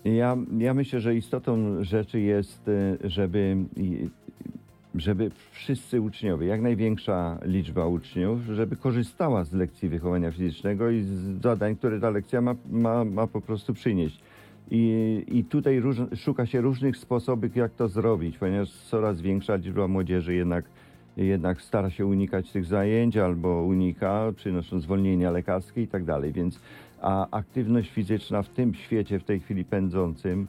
Ja, 0.04 0.38
ja 0.58 0.74
myślę, 0.74 1.00
że 1.00 1.16
istotą 1.16 1.84
rzeczy 1.84 2.20
jest, 2.20 2.68
y, 2.68 2.98
żeby 3.04 3.58
żeby 4.96 5.32
wszyscy 5.52 6.02
uczniowie, 6.02 6.48
jak 6.48 6.62
największa 6.62 7.40
liczba 7.46 7.88
uczniów, 7.88 8.40
żeby 8.46 8.76
korzystała 8.76 9.44
z 9.44 9.54
lekcji 9.54 9.90
wychowania 9.90 10.32
fizycznego 10.32 10.90
i 10.90 11.02
z 11.02 11.42
zadań, 11.42 11.76
które 11.76 12.00
ta 12.00 12.10
lekcja 12.10 12.42
ma, 12.42 12.56
ma, 12.72 13.06
ma 13.06 13.28
po 13.28 13.42
prostu 13.42 13.74
przynieść. 13.74 14.20
I, 14.72 15.24
i 15.28 15.44
tutaj 15.44 15.80
róż, 15.80 15.98
szuka 16.16 16.46
się 16.46 16.62
różnych 16.62 16.98
sposobów, 16.98 17.56
jak 17.56 17.74
to 17.74 17.88
zrobić, 17.88 18.38
ponieważ 18.38 18.72
coraz 18.72 19.22
większa 19.22 19.56
liczba 19.56 19.88
młodzieży 19.88 20.34
jednak, 20.34 20.66
jednak 21.18 21.62
stara 21.62 21.90
się 21.90 22.06
unikać 22.06 22.52
tych 22.52 22.66
zajęć 22.66 23.18
albo 23.18 23.64
unika, 23.64 24.32
przynosząc 24.36 24.84
zwolnienia 24.84 25.32
lekarskie 25.32 25.82
i 25.82 25.88
tak 25.88 26.04
dalej. 26.04 26.32
Więc 26.32 26.60
a 27.02 27.28
aktywność 27.32 27.92
fizyczna 27.92 28.42
w 28.42 28.50
tym 28.50 28.74
świecie 28.74 29.20
w 29.20 29.24
tej 29.24 29.40
chwili 29.40 29.66
pędzącym 29.66 30.48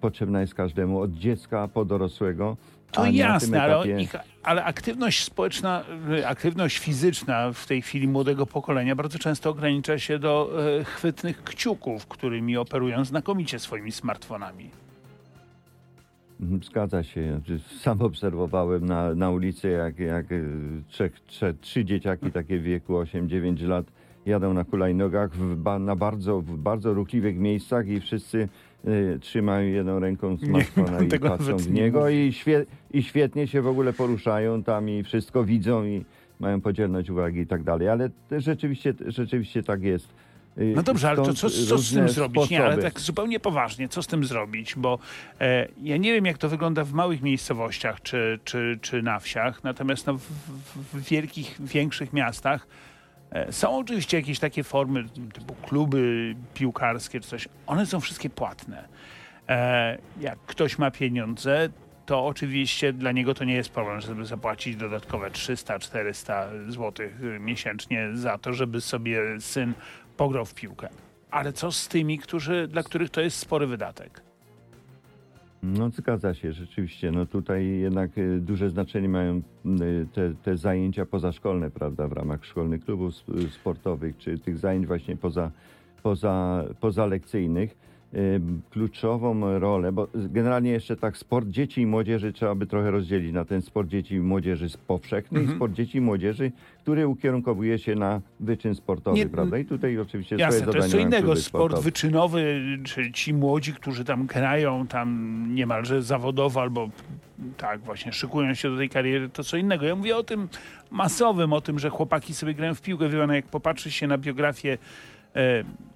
potrzebna 0.00 0.40
jest 0.40 0.54
każdemu, 0.54 1.00
od 1.00 1.12
dziecka 1.12 1.68
po 1.68 1.84
dorosłego. 1.84 2.56
To 2.92 3.06
jasne, 3.06 3.62
ale, 3.62 4.02
ich, 4.02 4.14
ale 4.42 4.64
aktywność 4.64 5.24
społeczna, 5.24 5.84
y, 6.10 6.26
aktywność 6.26 6.78
fizyczna 6.78 7.52
w 7.52 7.66
tej 7.66 7.82
chwili 7.82 8.08
młodego 8.08 8.46
pokolenia 8.46 8.96
bardzo 8.96 9.18
często 9.18 9.50
ogranicza 9.50 9.98
się 9.98 10.18
do 10.18 10.50
e, 10.80 10.84
chwytnych 10.84 11.44
kciuków, 11.44 12.06
którymi 12.06 12.56
operują 12.56 13.04
znakomicie 13.04 13.58
swoimi 13.58 13.92
smartfonami. 13.92 14.70
Mhm, 16.40 16.62
Zgadza 16.62 17.02
się. 17.02 17.36
Znaczy, 17.36 17.60
Sam 17.80 18.02
obserwowałem 18.02 18.86
na, 18.86 19.14
na 19.14 19.30
ulicy, 19.30 19.70
jak, 19.70 19.98
jak 19.98 20.32
y, 20.32 20.82
trzech, 20.88 21.20
trzech, 21.20 21.60
trzy 21.60 21.84
dzieciaki 21.84 22.32
takie 22.32 22.58
w 22.58 22.62
wieku 22.62 22.92
8-9 22.92 23.68
lat 23.68 23.86
jadą 24.26 24.54
na 24.54 24.64
hulajnogach 24.64 25.30
w, 25.32 25.56
ba, 25.56 25.78
na 25.78 25.96
bardzo, 25.96 26.40
w 26.40 26.56
bardzo 26.56 26.94
ruchliwych 26.94 27.36
miejscach 27.36 27.88
i 27.88 28.00
wszyscy 28.00 28.48
y, 28.88 29.18
trzymają 29.20 29.68
jedną 29.68 30.00
ręką 30.00 30.36
smartfona 30.36 31.00
i 31.00 31.08
tego 31.08 31.28
patrzą 31.28 31.56
w 31.56 31.70
nie 31.70 31.82
niego 31.82 32.08
i, 32.08 32.32
świe, 32.32 32.66
i 32.90 33.02
świetnie 33.02 33.46
się 33.46 33.62
w 33.62 33.66
ogóle 33.66 33.92
poruszają 33.92 34.62
tam 34.62 34.88
i 34.88 35.02
wszystko 35.02 35.44
widzą 35.44 35.84
i 35.84 36.04
mają 36.40 36.60
podzielność 36.60 37.10
uwagi 37.10 37.40
i 37.40 37.46
tak 37.46 37.62
dalej. 37.62 37.88
Ale 37.88 38.10
rzeczywiście, 38.30 38.94
rzeczywiście 39.06 39.62
tak 39.62 39.82
jest. 39.82 40.08
Y, 40.58 40.72
No 40.76 40.82
dobrze, 40.82 41.08
ale 41.08 41.16
to 41.16 41.34
co, 41.34 41.50
co 41.50 41.78
z 41.78 41.94
tym 41.94 42.08
zrobić? 42.08 42.50
Nie, 42.50 42.58
ale 42.58 42.72
sposoby. 42.72 42.92
tak 42.92 43.00
zupełnie 43.00 43.40
poważnie, 43.40 43.88
co 43.88 44.02
z 44.02 44.06
tym 44.06 44.24
zrobić? 44.24 44.74
Bo 44.76 44.98
e, 45.40 45.68
ja 45.82 45.96
nie 45.96 46.12
wiem, 46.12 46.26
jak 46.26 46.38
to 46.38 46.48
wygląda 46.48 46.84
w 46.84 46.92
małych 46.92 47.22
miejscowościach 47.22 48.02
czy, 48.02 48.38
czy, 48.44 48.78
czy 48.82 49.02
na 49.02 49.18
wsiach, 49.18 49.64
natomiast 49.64 50.06
no, 50.06 50.14
w, 50.14 50.22
w, 50.92 51.08
wielkich, 51.08 51.56
większych 51.60 52.12
miastach 52.12 52.66
są 53.50 53.78
oczywiście 53.78 54.16
jakieś 54.16 54.38
takie 54.38 54.64
formy 54.64 55.04
typu 55.34 55.54
kluby 55.54 56.34
piłkarskie 56.54 57.20
czy 57.20 57.28
coś. 57.28 57.48
One 57.66 57.86
są 57.86 58.00
wszystkie 58.00 58.30
płatne. 58.30 58.88
E, 59.48 59.98
jak 60.20 60.38
ktoś 60.38 60.78
ma 60.78 60.90
pieniądze, 60.90 61.68
to 62.06 62.26
oczywiście 62.26 62.92
dla 62.92 63.12
niego 63.12 63.34
to 63.34 63.44
nie 63.44 63.54
jest 63.54 63.70
problem, 63.70 64.00
żeby 64.00 64.26
zapłacić 64.26 64.76
dodatkowe 64.76 65.30
300-400 65.30 66.70
zł 66.70 67.08
miesięcznie 67.40 68.08
za 68.14 68.38
to, 68.38 68.52
żeby 68.52 68.80
sobie 68.80 69.40
syn 69.40 69.74
pograł 70.16 70.44
w 70.44 70.54
piłkę. 70.54 70.88
Ale 71.30 71.52
co 71.52 71.72
z 71.72 71.88
tymi, 71.88 72.18
którzy, 72.18 72.68
dla 72.68 72.82
których 72.82 73.10
to 73.10 73.20
jest 73.20 73.38
spory 73.38 73.66
wydatek? 73.66 74.25
No 75.66 75.90
zgadza 75.90 76.34
się, 76.34 76.52
rzeczywiście. 76.52 77.10
No 77.10 77.26
tutaj 77.26 77.66
jednak 77.66 78.18
y, 78.18 78.40
duże 78.40 78.70
znaczenie 78.70 79.08
mają 79.08 79.36
y, 79.36 80.06
te, 80.12 80.34
te 80.34 80.56
zajęcia 80.56 81.06
pozaszkolne, 81.06 81.70
prawda, 81.70 82.08
w 82.08 82.12
ramach 82.12 82.44
szkolnych 82.44 82.84
klubów 82.84 83.14
sp- 83.20 83.32
sportowych, 83.50 84.16
czy 84.16 84.38
tych 84.38 84.58
zajęć 84.58 84.86
właśnie 84.86 85.16
poza, 85.16 85.50
poza, 86.02 86.64
pozalekcyjnych. 86.80 87.76
Y, 88.14 88.40
Kluczową 88.70 89.58
rolę, 89.58 89.92
bo 89.92 90.08
generalnie 90.14 90.70
jeszcze 90.70 90.96
tak 90.96 91.16
sport 91.16 91.48
dzieci 91.48 91.80
i 91.80 91.86
młodzieży 91.86 92.32
trzeba 92.32 92.54
by 92.54 92.66
trochę 92.66 92.90
rozdzielić 92.90 93.32
na 93.32 93.44
ten 93.44 93.62
sport 93.62 93.88
dzieci 93.88 94.14
i 94.14 94.20
młodzieży 94.20 94.66
powszechny 94.86 95.42
i 95.42 95.48
sport 95.48 95.72
dzieci 95.72 95.98
i 95.98 96.00
młodzieży, 96.00 96.52
który 96.78 97.08
ukierunkowuje 97.08 97.78
się 97.78 97.94
na 97.94 98.20
wyczyn 98.40 98.74
sportowy, 98.74 99.18
Nie, 99.18 99.28
prawda? 99.28 99.58
I 99.58 99.64
tutaj 99.64 99.98
oczywiście 99.98 100.36
Jasne, 100.36 100.60
swoje 100.60 100.72
to 100.72 100.78
jest 100.78 100.90
co 100.90 100.98
innego. 100.98 101.36
Sport 101.36 101.80
wyczynowy, 101.80 102.60
czy 102.84 103.12
ci 103.12 103.34
młodzi, 103.34 103.72
którzy 103.72 104.04
tam 104.04 104.26
grają 104.26 104.86
tam 104.86 105.46
niemalże 105.54 106.02
zawodowo 106.02 106.60
albo 106.60 106.90
tak 107.56 107.80
właśnie 107.80 108.12
szykują 108.12 108.54
się 108.54 108.70
do 108.70 108.76
tej 108.76 108.88
kariery, 108.88 109.28
to 109.28 109.44
co 109.44 109.56
innego. 109.56 109.86
Ja 109.86 109.96
mówię 109.96 110.16
o 110.16 110.22
tym 110.22 110.48
masowym, 110.90 111.52
o 111.52 111.60
tym, 111.60 111.78
że 111.78 111.90
chłopaki 111.90 112.34
sobie 112.34 112.54
grają 112.54 112.74
w 112.74 112.82
piłkę. 112.82 113.08
Wie 113.08 113.18
jak 113.18 113.46
popatrzy 113.46 113.90
się 113.90 114.06
na 114.06 114.18
biografię 114.18 114.78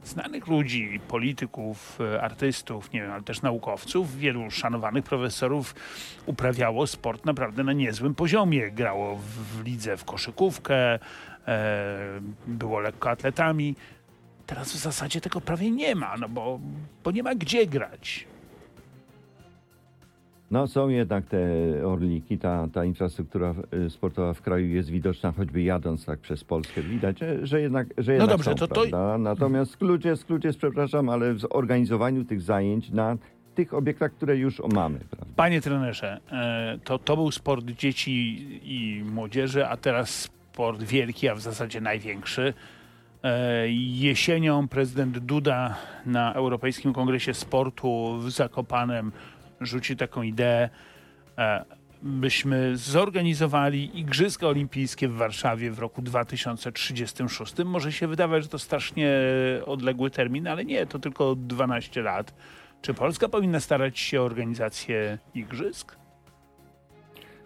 znanych 0.04 0.46
ludzi, 0.46 1.00
polityków, 1.08 1.98
e, 2.00 2.22
artystów, 2.22 2.92
nie 2.92 3.02
wiem, 3.02 3.12
ale 3.12 3.22
też 3.22 3.42
naukowców, 3.42 4.16
wielu 4.16 4.50
szanowanych 4.50 5.04
profesorów 5.04 5.74
uprawiało 6.26 6.86
sport 6.86 7.24
naprawdę 7.24 7.64
na 7.64 7.72
niezłym 7.72 8.14
poziomie. 8.14 8.70
Grało 8.70 9.16
w, 9.16 9.22
w 9.22 9.64
lidze 9.64 9.96
w 9.96 10.04
koszykówkę, 10.04 10.98
e, 11.48 12.20
było 12.46 12.80
lekkoatletami. 12.80 13.76
Teraz 14.46 14.72
w 14.72 14.76
zasadzie 14.76 15.20
tego 15.20 15.40
prawie 15.40 15.70
nie 15.70 15.94
ma, 15.94 16.16
no 16.16 16.28
bo, 16.28 16.60
bo 17.04 17.10
nie 17.10 17.22
ma 17.22 17.34
gdzie 17.34 17.66
grać. 17.66 18.29
No 20.50 20.66
są 20.66 20.88
jednak 20.88 21.26
te 21.26 21.38
orliki, 21.86 22.38
ta, 22.38 22.68
ta 22.72 22.84
infrastruktura 22.84 23.54
y, 23.86 23.90
sportowa 23.90 24.34
w 24.34 24.42
kraju 24.42 24.68
jest 24.68 24.90
widoczna, 24.90 25.32
choćby 25.32 25.62
jadąc 25.62 26.04
tak 26.04 26.18
przez 26.18 26.44
Polskę. 26.44 26.82
Widać, 26.82 27.18
że, 27.18 27.46
że 27.46 27.60
jednak, 27.60 27.86
że 27.98 28.12
jednak 28.12 28.30
dobrze, 28.30 28.50
są, 28.50 28.56
to- 28.56 28.68
to- 28.68 28.74
prawda? 28.74 29.18
Natomiast 29.18 29.76
klucz 29.76 30.04
jest, 30.04 30.24
klucz 30.24 30.44
jest, 30.44 30.58
przepraszam, 30.58 31.08
ale 31.08 31.34
w 31.34 31.40
zorganizowaniu 31.40 32.24
tych 32.24 32.40
zajęć 32.42 32.90
na 32.90 33.16
tych 33.54 33.74
obiektach, 33.74 34.12
które 34.12 34.36
już 34.36 34.62
mamy. 34.72 34.98
Prawda? 35.10 35.32
Panie 35.36 35.60
trenerze, 35.60 36.20
e, 36.32 36.78
to, 36.84 36.98
to 36.98 37.16
był 37.16 37.30
sport 37.30 37.64
dzieci 37.64 38.12
i 38.62 39.04
młodzieży, 39.04 39.66
a 39.66 39.76
teraz 39.76 40.10
sport 40.10 40.82
wielki, 40.82 41.28
a 41.28 41.34
w 41.34 41.40
zasadzie 41.40 41.80
największy. 41.80 42.54
E, 43.22 43.68
Jesienią 43.78 44.68
prezydent 44.68 45.18
Duda 45.18 45.76
na 46.06 46.34
Europejskim 46.34 46.92
Kongresie 46.92 47.34
Sportu 47.34 48.16
w 48.18 48.30
Zakopanem 48.30 49.12
rzuci 49.60 49.96
taką 49.96 50.22
ideę, 50.22 50.68
e, 51.38 51.64
byśmy 52.02 52.76
zorganizowali 52.76 53.98
Igrzyska 53.98 54.46
Olimpijskie 54.46 55.08
w 55.08 55.14
Warszawie 55.14 55.70
w 55.70 55.78
roku 55.78 56.02
2036. 56.02 57.54
Może 57.64 57.92
się 57.92 58.06
wydawać, 58.06 58.42
że 58.42 58.48
to 58.48 58.58
strasznie 58.58 59.10
odległy 59.66 60.10
termin, 60.10 60.48
ale 60.48 60.64
nie, 60.64 60.86
to 60.86 60.98
tylko 60.98 61.34
12 61.34 62.02
lat. 62.02 62.34
Czy 62.82 62.94
Polska 62.94 63.28
powinna 63.28 63.60
starać 63.60 63.98
się 63.98 64.20
o 64.20 64.24
organizację 64.24 65.18
igrzysk? 65.34 65.96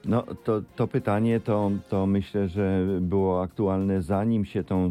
No 0.04 0.22
to, 0.44 0.62
to 0.76 0.88
pytanie 0.88 1.40
to, 1.40 1.70
to 1.88 2.06
myślę, 2.06 2.48
że 2.48 2.86
było 3.00 3.42
aktualne 3.42 4.02
zanim 4.02 4.44
się 4.44 4.64
tą, 4.64 4.86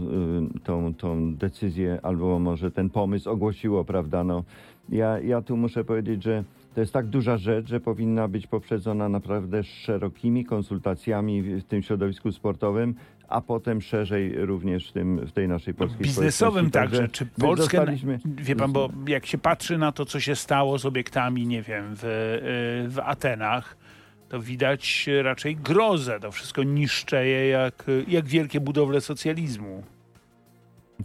y, 0.55 0.59
tą, 0.59 0.93
tą 0.93 1.35
decyzję 1.35 1.99
albo 2.03 2.39
może 2.39 2.71
ten 2.71 2.89
pomysł 2.89 3.29
ogłosiło, 3.29 3.85
prawda? 3.85 4.23
No, 4.23 4.43
ja, 4.89 5.19
ja 5.19 5.41
tu 5.41 5.57
muszę 5.57 5.83
powiedzieć, 5.83 6.23
że 6.23 6.43
to 6.75 6.81
jest 6.81 6.93
tak 6.93 7.07
duża 7.07 7.37
rzecz, 7.37 7.67
że 7.67 7.79
powinna 7.79 8.27
być 8.27 8.47
poprzedzona 8.47 9.09
naprawdę 9.09 9.63
szerokimi 9.63 10.45
konsultacjami 10.45 11.41
w 11.43 11.63
tym 11.63 11.83
środowisku 11.83 12.31
sportowym, 12.31 12.95
a 13.27 13.41
potem 13.41 13.81
szerzej 13.81 14.45
również 14.45 14.89
w, 14.89 14.91
tym, 14.91 15.25
w 15.27 15.31
tej 15.31 15.47
naszej 15.47 15.73
polskiej 15.73 16.01
Biznesowym 16.01 16.69
społeczności. 16.69 16.97
także. 16.97 17.07
Czy 17.09 17.25
Polskę, 17.25 17.85
wie 18.25 18.55
pan, 18.55 18.71
bo 18.71 18.89
jak 19.07 19.25
się 19.25 19.37
patrzy 19.37 19.77
na 19.77 19.91
to, 19.91 20.05
co 20.05 20.19
się 20.19 20.35
stało 20.35 20.79
z 20.79 20.85
obiektami, 20.85 21.47
nie 21.47 21.61
wiem, 21.61 21.85
w, 21.95 22.03
y, 22.03 22.89
w 22.89 22.99
Atenach, 22.99 23.77
to 24.29 24.39
widać 24.39 25.09
raczej 25.23 25.55
grozę. 25.55 26.19
To 26.19 26.31
wszystko 26.31 26.63
niszczeje 26.63 27.47
jak, 27.47 27.85
jak 28.07 28.25
wielkie 28.25 28.59
budowle 28.59 29.01
socjalizmu. 29.01 29.83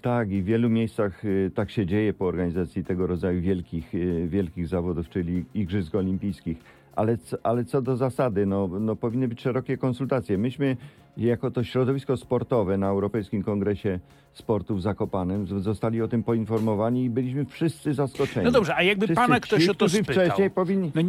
Tak, 0.02 0.30
i 0.30 0.42
w 0.42 0.44
wielu 0.44 0.70
miejscach 0.70 1.24
y, 1.24 1.50
tak 1.54 1.70
się 1.70 1.86
dzieje 1.86 2.12
po 2.12 2.26
organizacji 2.26 2.84
tego 2.84 3.06
rodzaju 3.06 3.40
wielkich, 3.40 3.94
y, 3.94 4.28
wielkich 4.28 4.68
zawodów, 4.68 5.08
czyli 5.08 5.44
Igrzysk 5.54 5.94
Olimpijskich. 5.94 6.58
Ale, 6.98 7.18
co- 7.18 7.36
ale 7.42 7.64
co 7.64 7.82
do 7.82 7.96
zasady, 7.96 8.46
no, 8.46 8.68
no 8.80 8.96
powinny 8.96 9.28
być 9.28 9.40
szerokie 9.42 9.76
konsultacje. 9.76 10.38
Myśmy 10.38 10.76
jako 11.16 11.50
to 11.50 11.64
środowisko 11.64 12.16
sportowe 12.16 12.78
na 12.78 12.88
Europejskim 12.88 13.42
Kongresie 13.42 14.00
Sportu 14.32 14.74
w 14.76 14.82
Zakopanem 14.82 15.46
zostali 15.62 16.02
o 16.02 16.08
tym 16.08 16.22
poinformowani 16.22 17.04
i 17.04 17.10
byliśmy 17.10 17.44
wszyscy 17.44 17.94
zaskoczeni. 17.94 18.44
No 18.44 18.50
dobrze, 18.50 18.76
a 18.76 18.82
jakby 18.82 19.06
Wszyscy 19.06 19.22
pana 19.22 19.40
ktoś 19.40 19.64
ci, 19.64 19.70
o 19.70 19.74
to 19.74 19.88
spytał. 19.88 20.14
wcześniej 20.14 20.50
powinni... 20.50 20.92
No, 20.94 21.02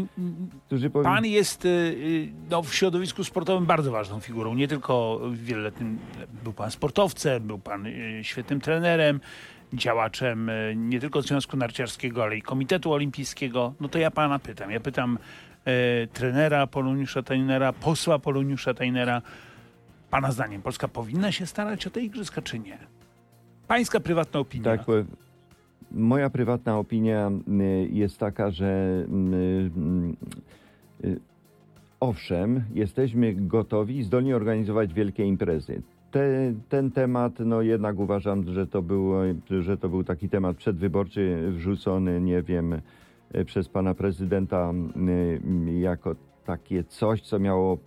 Którzy 0.67 0.89
powinni 0.89 1.15
Pan 1.15 1.25
jest 1.25 1.65
y, 1.65 1.67
y, 1.69 2.30
no, 2.49 2.62
w 2.63 2.73
środowisku 2.75 3.23
sportowym 3.23 3.65
bardzo 3.65 3.91
ważną 3.91 4.19
figurą. 4.19 4.54
Nie 4.56 4.67
tylko 4.67 5.21
wieloletnim, 5.34 5.97
był 6.43 6.54
pan 6.54 6.71
sportowcem, 6.71 7.43
był 7.43 7.60
pan 7.60 7.86
y, 7.86 8.19
świetnym 8.23 8.62
trenerem, 8.62 9.19
działaczem 9.73 10.52
nie 10.75 10.99
tylko 10.99 11.21
Związku 11.21 11.58
Narciarskiego, 11.58 12.23
ale 12.23 12.38
i 12.38 12.41
Komitetu 12.41 12.93
Olimpijskiego. 12.93 13.73
No 13.80 13.88
to 13.89 13.99
ja 13.99 14.12
pana 14.12 14.39
pytam. 14.39 14.71
Ja 14.71 14.80
pytam 14.80 15.17
trenera 16.13 16.67
Poloniusza 16.67 17.24
Tajnera, 17.24 17.74
posła 17.74 18.19
Poloniusza 18.19 18.74
Tajnera. 18.74 19.22
Pana 20.10 20.32
zdaniem 20.32 20.62
Polska 20.62 20.88
powinna 20.88 21.32
się 21.32 21.45
starać 21.45 21.88
o 21.88 21.89
te 21.89 22.02
igrzyska, 22.02 22.41
czy 22.41 22.60
nie? 22.60 22.78
Pańska 23.67 24.00
prywatna 24.00 24.39
opinia. 24.39 24.63
Tak, 24.63 24.86
bo 24.86 24.93
moja 25.91 26.30
prywatna 26.30 26.78
opinia 26.78 27.32
jest 27.89 28.17
taka, 28.17 28.52
że 28.52 29.06
y, 31.04 31.19
owszem, 32.00 32.63
jesteśmy 32.74 33.34
gotowi 33.34 34.04
zdolni 34.04 34.34
organizować 34.34 34.93
wielkie 34.93 35.26
imprezy. 35.26 35.82
Te, 36.12 36.54
ten 36.69 36.91
temat, 36.91 37.39
no 37.39 37.62
jednak 37.62 38.00
uważam, 38.00 38.54
że 38.54 38.67
to, 38.67 38.82
było, 38.82 39.22
że 39.62 39.78
to 39.78 39.89
był 39.89 40.04
taki 40.04 40.30
temat 40.30 40.58
przedwyborczy 40.58 41.52
wrzucony, 41.52 42.22
nie 42.22 42.41
wiem, 42.41 42.74
e, 42.74 42.82
przez 43.46 43.70
pana 43.70 43.94
prezydenta 43.94 44.74
y, 45.70 45.80
jako 45.80 46.15
takie 46.46 46.84
coś, 46.84 47.22
co 47.22 47.39
miało 47.39 47.78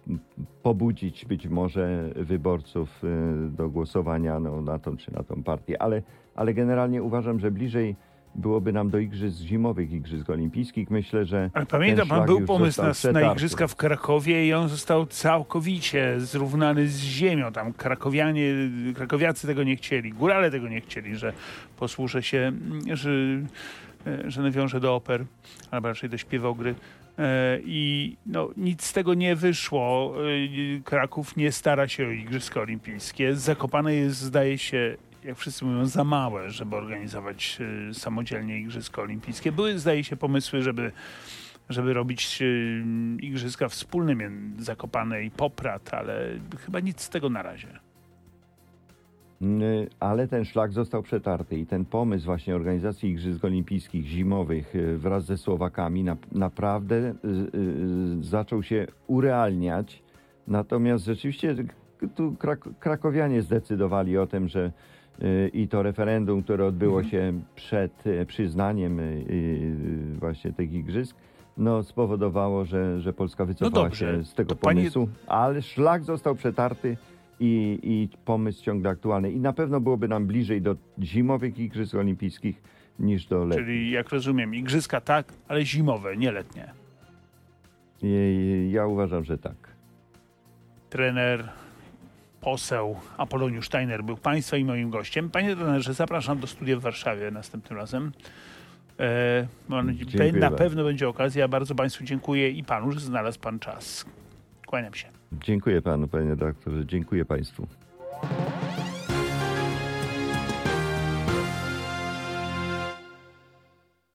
pobudzić 0.62 1.24
być 1.24 1.48
może 1.48 2.10
wyborców 2.16 3.04
y, 3.04 3.50
do 3.50 3.68
głosowania 3.68 4.40
no, 4.40 4.60
na 4.60 4.78
tą 4.78 4.96
czy 4.96 5.12
na 5.12 5.22
tą 5.22 5.42
partię. 5.42 5.82
Ale, 5.82 6.02
ale 6.34 6.54
generalnie 6.54 7.02
uważam, 7.02 7.40
że 7.40 7.50
bliżej 7.50 7.96
byłoby 8.34 8.72
nam 8.72 8.90
do 8.90 8.98
igrzysk 8.98 9.38
zimowych, 9.38 9.92
igrzysk 9.92 10.30
olimpijskich. 10.30 10.90
Myślę, 10.90 11.24
że. 11.24 11.50
Ale 11.54 11.66
pamiętam, 11.66 12.08
pan 12.08 12.26
był 12.26 12.40
pomysł 12.40 12.82
na, 12.82 13.12
na 13.12 13.32
igrzyska 13.32 13.66
w 13.66 13.76
Krakowie 13.76 14.46
i 14.46 14.54
on 14.54 14.68
został 14.68 15.06
całkowicie 15.06 16.20
zrównany 16.20 16.88
z 16.88 16.98
ziemią. 16.98 17.52
Tam 17.52 17.72
krakowianie, 17.72 18.54
krakowiacy 18.94 19.46
tego 19.46 19.62
nie 19.62 19.76
chcieli, 19.76 20.12
górale 20.12 20.50
tego 20.50 20.68
nie 20.68 20.80
chcieli, 20.80 21.16
że 21.16 21.32
posłuszę 21.76 22.22
się, 22.22 22.52
że, 22.92 23.10
że 24.26 24.42
nawiążę 24.42 24.80
do 24.80 24.94
oper, 24.94 25.24
albo 25.70 25.88
raczej 25.88 26.10
do 26.10 26.18
śpiewogry. 26.18 26.74
E, 27.18 27.58
I 27.64 28.16
no, 28.26 28.50
nic 28.56 28.84
z 28.84 28.92
tego 28.92 29.14
nie 29.14 29.36
wyszło. 29.36 30.14
E, 30.76 30.80
Kraków 30.80 31.36
nie 31.36 31.52
stara 31.52 31.88
się 31.88 32.06
o 32.06 32.10
Igrzyska 32.10 32.60
Olimpijskie. 32.60 33.36
Zakopane 33.36 33.94
jest, 33.94 34.16
zdaje 34.16 34.58
się, 34.58 34.96
jak 35.24 35.38
wszyscy 35.38 35.64
mówią, 35.64 35.86
za 35.86 36.04
małe, 36.04 36.50
żeby 36.50 36.76
organizować 36.76 37.58
e, 37.90 37.94
samodzielnie 37.94 38.58
Igrzyska 38.58 39.02
Olimpijskie. 39.02 39.52
Były, 39.52 39.78
zdaje 39.78 40.04
się, 40.04 40.16
pomysły, 40.16 40.62
żeby 40.62 40.92
żeby 41.68 41.92
robić 41.92 42.42
igrzyska 43.20 43.68
wspólne 43.68 44.30
Zakopane 44.58 45.24
i 45.24 45.30
Poprad, 45.30 45.94
ale 45.94 46.28
chyba 46.64 46.80
nic 46.80 47.00
z 47.00 47.08
tego 47.08 47.30
na 47.30 47.42
razie. 47.42 47.78
Y, 49.42 49.88
Ale 50.00 50.28
ten 50.28 50.44
szlak 50.44 50.72
został 50.72 51.02
przetarty 51.02 51.58
i 51.58 51.66
ten 51.66 51.84
pomysł 51.84 52.26
właśnie 52.26 52.54
organizacji 52.54 53.10
Igrzysk 53.10 53.44
Olimpijskich 53.44 54.06
Zimowych 54.06 54.76
y, 54.76 54.98
wraz 54.98 55.24
ze 55.24 55.38
Słowakami 55.38 56.04
na, 56.04 56.16
naprawdę 56.32 56.96
y, 56.96 57.14
zaczął 58.20 58.62
się 58.62 58.86
urealniać. 59.06 60.02
Natomiast 60.46 61.04
rzeczywiście 61.04 61.54
tu 62.14 62.32
Krak 62.32 62.68
krakowianie 62.78 63.42
zdecydowali 63.42 64.18
o 64.18 64.26
tym, 64.26 64.48
że 64.48 64.72
i 65.52 65.68
to 65.68 65.82
referendum, 65.82 66.42
które 66.42 66.66
odbyło 66.66 67.02
się 67.02 67.40
przed 67.54 68.04
przyznaniem 68.26 69.00
właśnie 70.18 70.52
tych 70.52 70.72
igrzysk, 70.72 71.16
no 71.56 71.82
spowodowało, 71.82 72.64
że, 72.64 73.00
że 73.00 73.12
Polska 73.12 73.44
wycofała 73.44 73.84
dobrze, 73.84 74.16
się 74.16 74.24
z 74.24 74.34
tego 74.34 74.56
pomysłu, 74.56 75.08
ale 75.26 75.62
szlak 75.62 76.04
został 76.04 76.34
przetarty 76.34 76.96
i, 77.42 77.78
i 77.82 78.08
pomysł 78.24 78.64
ciągle 78.64 78.90
aktualny. 78.90 79.32
I 79.32 79.40
na 79.40 79.52
pewno 79.52 79.80
byłoby 79.80 80.08
nam 80.08 80.26
bliżej 80.26 80.62
do 80.62 80.76
zimowych 81.02 81.58
Igrzysk 81.58 81.94
Olimpijskich 81.94 82.62
niż 82.98 83.26
do 83.26 83.44
letnich. 83.44 83.66
Czyli 83.66 83.90
jak 83.90 84.08
rozumiem, 84.08 84.54
igrzyska 84.54 85.00
tak, 85.00 85.32
ale 85.48 85.64
zimowe, 85.64 86.16
nie 86.16 86.32
letnie. 86.32 86.72
I- 88.02 88.68
Ja 88.72 88.86
uważam, 88.86 89.24
że 89.24 89.38
tak. 89.38 89.54
Trener, 90.90 91.48
poseł 92.40 92.96
Apoloniusz 93.18 93.66
Steiner 93.66 94.04
był 94.04 94.16
Państwa 94.16 94.56
i 94.56 94.64
moim 94.64 94.90
gościem. 94.90 95.30
Panie 95.30 95.56
trenerze, 95.56 95.94
zapraszam 95.94 96.38
do 96.38 96.46
studia 96.46 96.76
w 96.76 96.80
Warszawie 96.80 97.30
następnym 97.30 97.78
razem. 97.78 98.12
E, 99.00 99.46
Dziękuję 99.92 100.32
na 100.32 100.40
bardzo. 100.40 100.56
pewno 100.56 100.84
będzie 100.84 101.08
okazja. 101.08 101.48
Bardzo 101.48 101.74
Państwu 101.74 102.04
dziękuję 102.04 102.50
i 102.50 102.64
Panu, 102.64 102.92
że 102.92 103.00
znalazł 103.00 103.40
Pan 103.40 103.58
czas. 103.58 104.06
Kłaniam 104.66 104.94
się. 104.94 105.21
Dziękuję 105.40 105.82
panu, 105.82 106.08
panie 106.08 106.36
doktorze. 106.36 106.86
Dziękuję 106.86 107.24
państwu. 107.24 107.66